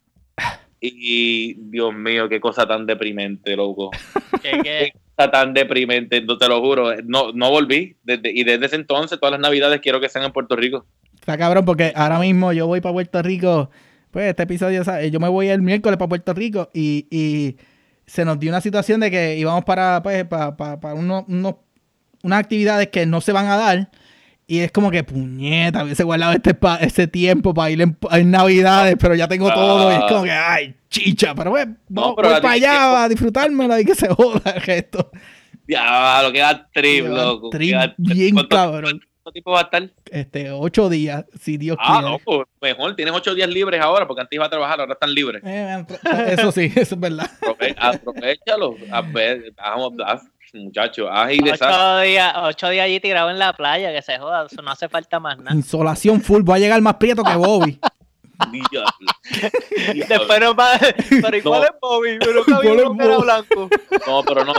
[0.86, 3.90] Y Dios mío, qué cosa tan deprimente, loco.
[4.42, 6.94] ¿Qué, cosa tan deprimente, no te lo juro.
[7.06, 7.96] No, no volví.
[8.04, 10.86] Desde, y desde ese entonces, todas las navidades quiero que sean en Puerto Rico.
[11.16, 13.70] Está cabrón, porque ahora mismo yo voy para Puerto Rico.
[14.12, 17.56] Pues este episodio, yo me voy el miércoles para Puerto Rico y, y
[18.06, 22.40] se nos dio una situación de que íbamos para, pues, para, para, para unos, unas
[22.40, 23.90] actividades que no se van a dar
[24.46, 29.16] y es como que, puñeta, hubiese guardado este ese tiempo para ir en, Navidades, pero
[29.16, 29.92] ya tengo todo.
[29.92, 31.34] Y es como que, ay, chicha.
[31.36, 35.12] Pero bueno, no, voy para allá a disfrutármelo y que se joda el gesto.
[35.68, 37.50] Ya, lo que da trip, loco.
[37.50, 39.02] Trip bien cabrón.
[39.24, 39.90] ¿Cuánto tiempo va a estar?
[40.12, 42.08] Este, ocho días, si Dios ah, quiere.
[42.08, 42.94] Ah, no, pues mejor.
[42.98, 45.42] Tienes ocho días libres ahora, porque antes iba a trabajar, ahora están libres.
[45.46, 45.86] Eh,
[46.28, 47.32] eso sí, eso es verdad.
[47.78, 48.76] Aprovechalo.
[48.92, 49.94] A ver, vamos,
[50.60, 54.48] muchacho, ahí de ocho días, ocho días allí tirado en la playa, que se joda,
[54.50, 55.56] eso no hace falta más nada.
[55.56, 57.80] Insolación full, va a llegar más prieto que Bobby.
[60.10, 60.80] Después no va,
[61.10, 63.70] pero igual es Bobby, pero que era blanco.
[64.08, 64.54] No, pero no,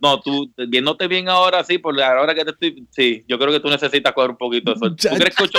[0.00, 3.60] no, tú viéndote bien ahora sí, por ahora que te estoy, sí, yo creo que
[3.60, 4.96] tú necesitas coger un poquito de sol.
[4.96, 5.58] ¿Tú crees que ocho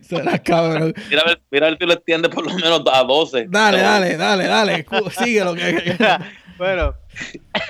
[0.00, 0.94] Será cabrón.
[1.08, 3.46] Mira a ver, mira a ver si lo extiende por lo menos a 12.
[3.48, 5.96] Dale, dale, dale, dale, sigue lo que.
[6.58, 6.94] bueno.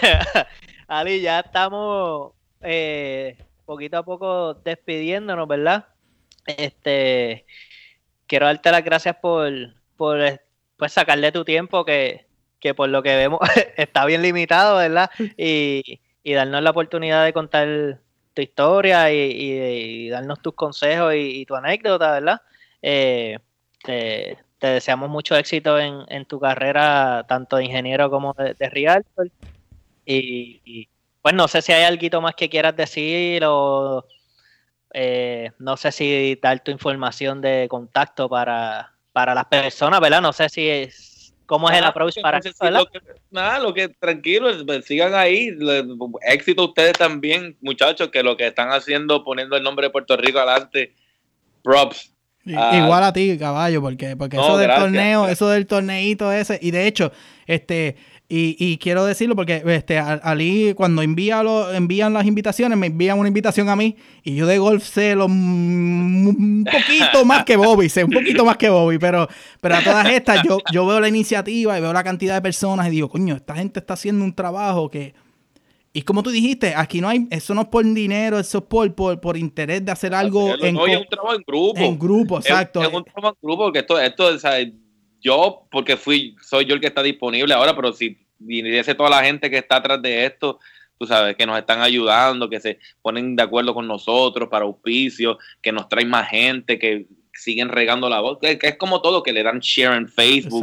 [0.88, 5.86] Ali, ya estamos eh, poquito a poco despidiéndonos, ¿verdad?
[6.46, 7.46] Este,
[8.26, 9.52] quiero darte las gracias por,
[9.96, 10.18] por
[10.76, 12.26] pues, sacarle tu tiempo, que,
[12.60, 13.40] que por lo que vemos
[13.76, 15.10] está bien limitado, ¿verdad?
[15.36, 18.00] Y, y darnos la oportunidad de contar
[18.34, 22.42] tu historia y, darnos tus consejos y, tu anécdota, ¿verdad?
[22.82, 23.38] Eh,
[23.82, 29.30] te, deseamos mucho éxito en, en, tu carrera, tanto de ingeniero como de, de realtor.
[30.04, 30.88] Y,
[31.22, 34.04] pues no sé si hay algo más que quieras decir o
[34.92, 40.20] eh, no sé si dar tu información de contacto para, para las personas, ¿verdad?
[40.20, 42.52] No sé si es, cómo es el approach para eso,
[43.30, 45.50] nada, lo que tranquilo, pues, sigan ahí.
[46.22, 50.38] éxito ustedes también, muchachos, que lo que están haciendo, poniendo el nombre de Puerto Rico
[50.38, 50.94] adelante,
[51.62, 52.12] props.
[52.44, 56.86] Igual a ti, caballo, porque, porque eso del torneo, eso del torneito ese, y de
[56.86, 57.10] hecho,
[57.46, 57.96] este,
[58.26, 61.42] y, y, quiero decirlo porque este, Ali, cuando envía
[61.74, 65.26] envían las invitaciones, me envían una invitación a mí y yo de golf sé lo,
[65.26, 69.28] un poquito más que Bobby, sé un poquito más que Bobby, pero,
[69.60, 72.88] pero a todas estas yo, yo veo la iniciativa y veo la cantidad de personas
[72.88, 75.14] y digo, coño, esta gente está haciendo un trabajo que...
[75.92, 78.92] Y como tú dijiste, aquí no hay, eso no es por dinero, eso es por,
[78.94, 81.78] por, por interés de hacer algo en, no, es un trabajo en grupo.
[81.78, 82.82] En grupo, exacto.
[82.82, 84.58] Es, un trabajo en grupo porque esto, esto o sea,
[85.24, 89.24] yo, porque fui, soy yo el que está disponible ahora, pero si viniese toda la
[89.24, 90.60] gente que está atrás de esto,
[90.98, 95.38] tú sabes, que nos están ayudando, que se ponen de acuerdo con nosotros para auspicio,
[95.62, 99.32] que nos traen más gente, que siguen regando la voz, que, es como todo, que
[99.32, 100.62] le dan share en Facebook,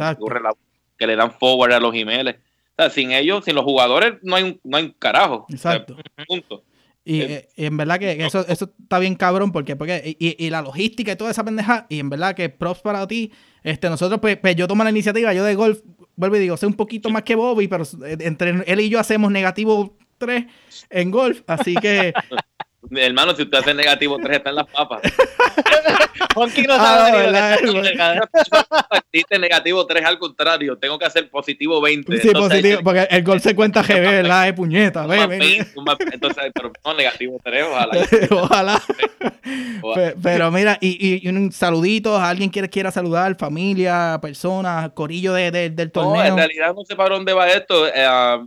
[0.96, 2.36] que le dan forward a los emails.
[2.78, 5.46] O sea, sin ellos, sin los jugadores, no hay un, no hay un carajo.
[5.50, 5.94] Exacto.
[5.94, 6.64] O sea, punto.
[7.04, 10.16] Y, Eh, eh, y en verdad que, que eso, eso está bien cabrón porque, porque
[10.20, 13.32] y, y la logística y toda esa pendeja, y en verdad que props para ti.
[13.62, 15.80] Este, nosotros, pues, pues, yo tomo la iniciativa, yo de golf,
[16.16, 18.98] vuelvo y digo, sé un poquito más que Bobby, pero eh, entre él y yo
[18.98, 20.46] hacemos negativo 3
[20.90, 22.12] en golf, así que
[22.90, 25.00] hermano, si usted hace negativo 3, está en las papas.
[26.34, 27.32] Juanqui no Ah, sabe
[27.96, 28.28] cabrón.
[29.12, 32.20] Dice negativo 3 al contrario, tengo que hacer positivo 20.
[32.20, 34.48] sí, Entonces, positivo, porque el golf se cuenta GB, ¿verdad?
[34.48, 35.38] Es puñeta, un ve, más ve.
[35.38, 37.92] 20, un más- entonces, pero no negativo 3, ojalá.
[38.30, 38.82] Ojalá.
[39.82, 39.94] Ojalá.
[40.12, 45.32] Pe- Pero mira, y, y- un saludito, a alguien que quiera saludar, familia, personas, corillo
[45.34, 46.24] de, de- del No, torneo.
[46.24, 47.86] en realidad no sé para dónde va esto.
[47.88, 48.42] eh, ah,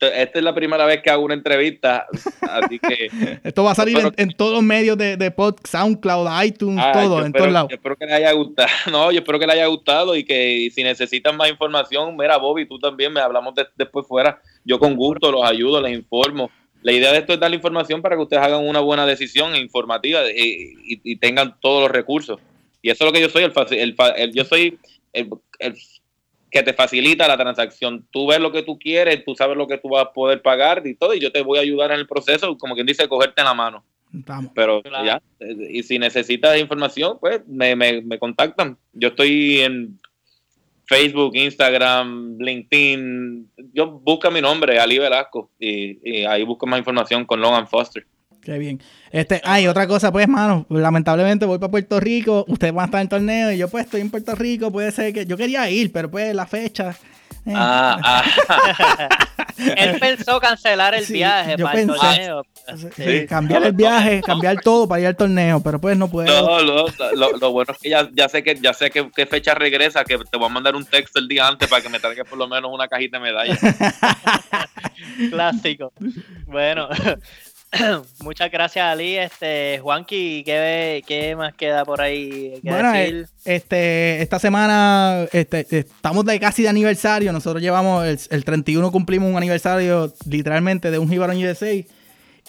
[0.00, 2.06] esta es la primera vez que hago una entrevista,
[2.42, 3.08] así que
[3.44, 7.18] Esto va a salir en, todos los medios de, de pod, SoundCloud, iTunes, ah, todo,
[7.20, 7.68] en espero- todos lados.
[7.70, 8.68] yo espero que les haya gustado.
[8.90, 12.66] No, yo espero que les haya gustado y que si necesitan más información, mira, Bobby,
[12.66, 14.40] tú también me hablamos de- después fuera.
[14.64, 16.50] Yo con gusto los ayudo, les informo.
[16.82, 19.56] La idea de esto es dar la información para que ustedes hagan una buena decisión
[19.56, 22.38] informativa eh, y, y tengan todos los recursos.
[22.82, 24.78] Y eso es lo que yo soy, el, el el- yo soy
[25.14, 25.30] el,
[25.60, 25.74] el
[26.54, 28.06] que te facilita la transacción.
[28.12, 30.86] Tú ves lo que tú quieres, tú sabes lo que tú vas a poder pagar
[30.86, 33.40] y todo, y yo te voy a ayudar en el proceso, como quien dice, cogerte
[33.40, 33.84] en la mano.
[34.12, 34.52] Vamos.
[34.54, 35.04] Pero Claro.
[35.04, 35.22] ya,
[35.68, 38.78] y si necesitas información, pues me, me, me contactan.
[38.92, 39.98] Yo estoy en
[40.86, 43.50] Facebook, Instagram, LinkedIn.
[43.72, 48.06] Yo busca mi nombre, Ali Velasco, y, y ahí busco más información con Logan Foster.
[48.44, 48.80] Qué bien.
[49.10, 53.00] Este, ay, otra cosa, pues, mano, lamentablemente voy para Puerto Rico, ustedes van a estar
[53.00, 55.90] en torneo y yo pues estoy en Puerto Rico, puede ser que yo quería ir,
[55.92, 56.90] pero pues la fecha.
[57.46, 59.08] eh, Ah, ah,
[59.76, 62.00] Él pensó cancelar el Sí, viaje yo para el pensé.
[62.00, 62.42] torneo.
[62.76, 62.88] sí,
[63.20, 63.26] sí.
[63.26, 66.46] cambiar el viaje, cambiar todo para ir al torneo, pero pues no puedo.
[66.46, 69.26] no, lo, lo- lo bueno es que ya, ya sé que ya sé que, qué
[69.26, 72.00] fecha regresa, que te voy a mandar un texto el día antes para que me
[72.00, 73.58] traigas por lo menos una cajita de medallas.
[75.30, 75.92] Clásico.
[76.46, 76.88] Bueno,
[78.20, 79.16] muchas gracias, Ali.
[79.16, 83.26] Este, Juanqui, ¿qué, qué más queda por ahí que Bueno, decir?
[83.44, 87.32] eh, este, esta semana este, estamos de casi de aniversario.
[87.32, 91.72] Nosotros llevamos el, el 31 cumplimos un aniversario literalmente de un Jibarón USA.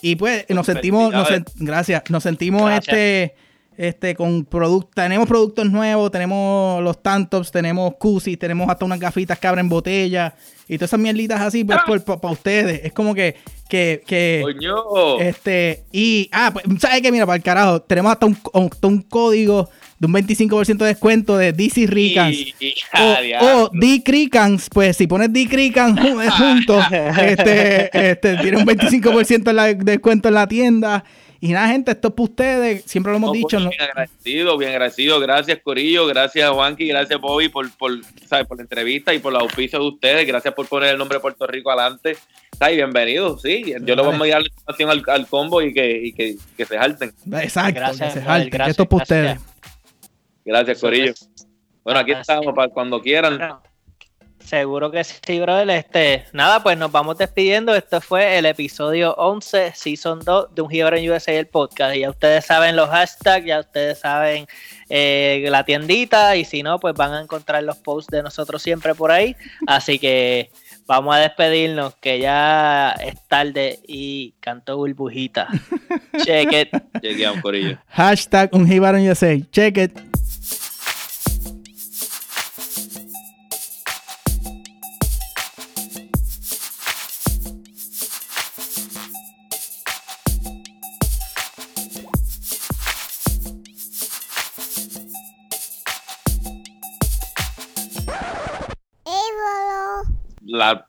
[0.02, 2.88] Y pues nos sentimos, nos sen- gracias, nos sentimos Gracias.
[2.96, 3.36] este,
[3.78, 9.40] este con productos, tenemos productos nuevos, tenemos los tantops, tenemos cusis, tenemos hasta unas gafitas
[9.40, 10.36] que abren botella
[10.68, 12.82] y todas esas mierditas así, pues para ustedes.
[12.84, 13.36] Es como que,
[13.70, 15.20] que, que ¡Coño!
[15.20, 17.12] este, y, ah, pues, ¿sabes qué?
[17.12, 21.38] Mira, para el carajo, tenemos hasta un, hasta un código de un 25% de descuento
[21.38, 22.36] de DC Ricans.
[22.38, 22.76] Y- y-
[23.42, 26.84] O, o D Cricans, pues si pones D Cricans ju- eh, juntos,
[27.22, 31.04] este, este, tiene un 25% en la- de descuento en la tienda.
[31.42, 33.50] Y nada, gente, esto es para ustedes, siempre lo hemos No, dicho.
[33.58, 33.70] pues, ¿no?
[33.70, 35.20] Bien agradecido, bien agradecido.
[35.20, 36.08] Gracias, Corillo.
[36.08, 36.88] Gracias, Juanqui.
[36.88, 37.92] Gracias, Bobby, por, por,
[38.28, 38.48] ¿sabes?
[38.48, 40.26] por la entrevista y por la auspicio de ustedes.
[40.26, 42.18] Gracias por poner el nombre de Puerto Rico adelante.
[42.58, 42.76] ¿Sabes?
[42.78, 43.74] Bienvenidos, sí.
[43.82, 46.66] Yo le voy a enviar la información al, al combo y que, y que, que
[46.66, 47.14] se jalten.
[47.34, 49.38] Exacto, Gracias, que se brother, jalten, que gracias, esto es para gracias.
[49.38, 49.56] ustedes.
[50.46, 51.14] Gracias, Corillo.
[51.84, 52.30] Bueno, aquí Gracias.
[52.38, 53.38] estamos para cuando quieran.
[53.38, 53.62] Bueno,
[54.40, 55.70] seguro que sí, brother.
[55.72, 57.76] Este, nada, pues nos vamos despidiendo.
[57.76, 61.96] Esto fue el episodio 11, Season 2 de Un Gibran USA, el podcast.
[61.96, 64.48] Y ya ustedes saben los hashtags, ya ustedes saben
[64.90, 66.36] eh, la tiendita.
[66.38, 69.36] Y si no, pues van a encontrar los posts de nosotros siempre por ahí.
[69.68, 70.50] Así que
[70.88, 75.48] vamos a despedirnos, que ya es tarde y cantó burbujita.
[76.24, 77.02] Check it.
[77.02, 77.78] Lleguemos, Corillo.
[77.88, 79.46] Hashtag un.
[79.52, 80.15] Check it.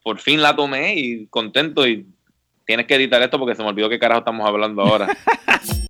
[0.03, 2.05] Por fin la tomé y contento y
[2.65, 5.07] tienes que editar esto porque se me olvidó qué carajo estamos hablando ahora.